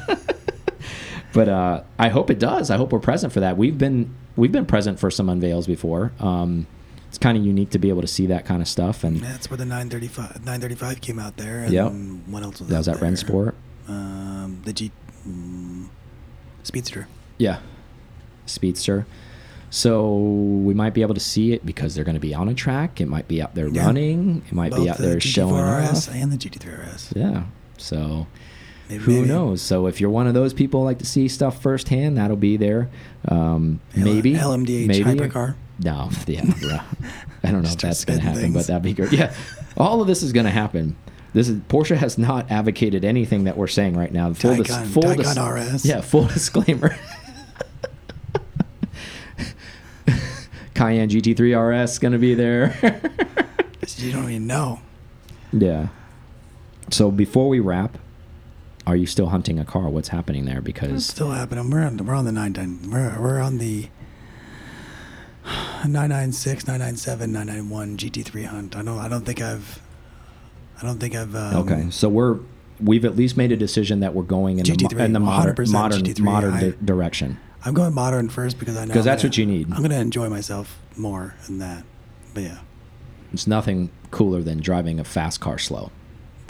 [1.34, 2.70] but uh, I hope it does.
[2.70, 3.56] I hope we're present for that.
[3.56, 6.12] We've been we've been present for some unveils before.
[6.20, 6.66] Um,
[7.12, 9.04] it's kind of unique to be able to see that kind of stuff.
[9.04, 11.58] And That's where the 935 935 came out there.
[11.58, 11.92] And Yep.
[12.26, 12.96] what else was that was that?
[13.00, 13.52] Rennsport.
[13.86, 14.90] Um, the G
[15.28, 15.88] mm,
[16.62, 17.08] Speedster.
[17.36, 17.58] Yeah,
[18.46, 19.04] Speedster.
[19.68, 22.54] So we might be able to see it because they're going to be on a
[22.54, 22.98] track.
[23.00, 23.84] It might be out there Yeah.
[23.84, 24.40] running.
[24.46, 26.14] It might Both be out the there GT4 showing RS off.
[26.14, 27.12] and the GT3 RS.
[27.14, 27.42] Yeah.
[27.76, 28.26] So
[28.88, 29.28] Maybe, who maybe.
[29.28, 29.60] knows?
[29.60, 32.56] So if you're one of those people who like to see stuff firsthand, that'll be
[32.56, 32.88] there.
[33.28, 35.56] Um, maybe LMDH maybe hypercar.
[35.84, 36.84] No, yeah.
[37.42, 38.54] I don't know if that's going to happen, things.
[38.54, 39.12] but that'd be great.
[39.12, 39.34] Yeah,
[39.76, 40.96] all of this is going to happen.
[41.34, 44.32] This is Porsche has not advocated anything that we're saying right now.
[44.34, 45.84] Full, dis- Taycan- full dis- Taycan RS.
[45.86, 46.94] Yeah, full disclaimer.
[50.74, 53.00] Cayenne GT3 RS going to be there.
[53.98, 54.80] You don't even know.
[55.52, 55.88] yeah.
[56.90, 57.98] So before we wrap,
[58.86, 59.88] are you still hunting a car?
[59.88, 60.60] What's happening there?
[60.60, 61.68] Because It's still happening.
[61.70, 61.96] We're on.
[61.98, 62.52] We're on the nine.
[62.52, 63.88] nine- We're we're on the
[65.44, 68.76] 996, 997, 991 GT3 hunt.
[68.76, 68.98] I don't.
[68.98, 69.80] I don't think I've.
[70.80, 71.34] I don't think I've.
[71.34, 72.38] Um, okay, so we're
[72.80, 75.20] we've at least made a decision that we're going in the, GT3, mo- in the
[75.20, 76.20] modern modern GT3.
[76.20, 77.38] modern I- direction.
[77.64, 78.94] I'm going modern first because I know.
[78.94, 79.72] 'Cause I'm that's gonna- what you need.
[79.72, 81.84] I'm gonna enjoy myself more than that.
[82.34, 82.58] But yeah,
[83.32, 85.90] It's nothing cooler than driving a fast car slow.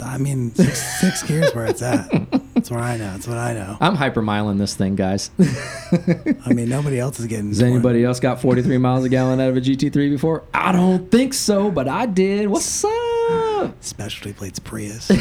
[0.03, 2.11] I mean, six, six gears where it's at.
[2.55, 3.11] That's where I know.
[3.13, 3.77] That's what I know.
[3.81, 5.31] I'm hypermiling this thing, guys.
[5.41, 7.49] I mean, nobody else is getting.
[7.49, 10.45] Has anybody else got 43 miles a gallon out of a GT3 before?
[10.53, 12.49] I don't think so, but I did.
[12.49, 13.75] What's up?
[13.83, 15.11] Specialty plates Prius.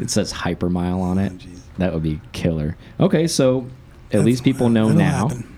[0.00, 1.32] It says hypermile on it.
[1.46, 2.76] Oh, that would be killer.
[2.98, 5.28] Okay, so at That's- least people know now.
[5.28, 5.56] happen.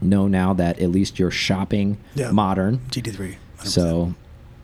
[0.00, 2.30] Know now that at least you're shopping Yeah.
[2.30, 2.78] modern.
[2.90, 3.36] GT3.
[3.58, 3.66] 100%.
[3.66, 4.14] So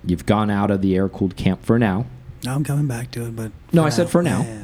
[0.02, 2.06] you've gone out of the air cooled camp for now.
[2.42, 4.40] No, I'm coming back to it, but No, I said for now.
[4.42, 4.62] Yeah.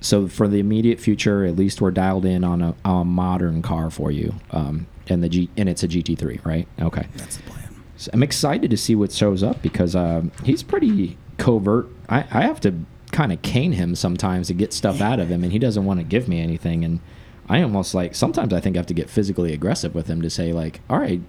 [0.00, 3.90] So for the immediate future, at least we're dialed in on a, a modern car
[3.90, 4.34] for you.
[4.50, 6.66] Um, and the G and it's a GT3, right?
[6.80, 7.06] Okay.
[7.16, 7.82] That's the plan.
[7.96, 11.88] So I'm excited to see what shows up because um, he's pretty covert.
[12.08, 12.74] I, I have to
[13.12, 16.00] kind of cane him sometimes to get stuff out of him, and he doesn't want
[16.00, 16.84] to give me anything.
[16.84, 17.00] And
[17.48, 20.30] I almost like sometimes I think I have to get physically aggressive with him to
[20.30, 21.20] say like, all right,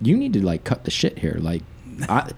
[0.00, 1.38] you need to like cut the shit here.
[1.40, 1.62] Like,
[2.08, 2.30] I.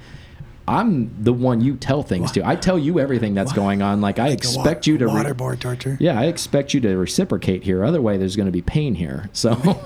[0.67, 2.47] I'm the one you tell things to.
[2.47, 4.01] I tell you everything that's going on.
[4.01, 5.07] Like I Like expect you to.
[5.07, 5.97] waterboard torture.
[6.01, 7.85] yeah, I expect you to reciprocate here.
[7.85, 9.29] Otherwise, there's going to be pain here.
[9.35, 9.81] So,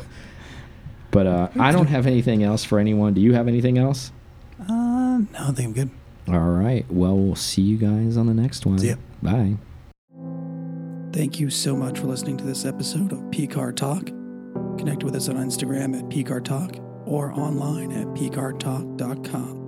[1.10, 3.14] but uh, I don't have anything else for anyone.
[3.14, 4.12] Do you have anything else?
[4.60, 5.90] Uh, no, I think I'm good.
[6.28, 6.84] All right.
[6.90, 8.78] Well, we'll see you guys on the next one.
[8.78, 8.94] See ya.
[9.22, 9.56] Bye.
[11.12, 14.06] Thank you so much for listening to this episode of PCAR Talk.
[14.78, 16.76] Connect with us on Instagram at PCAR Talk
[17.06, 19.67] or online at PCARTalk.com.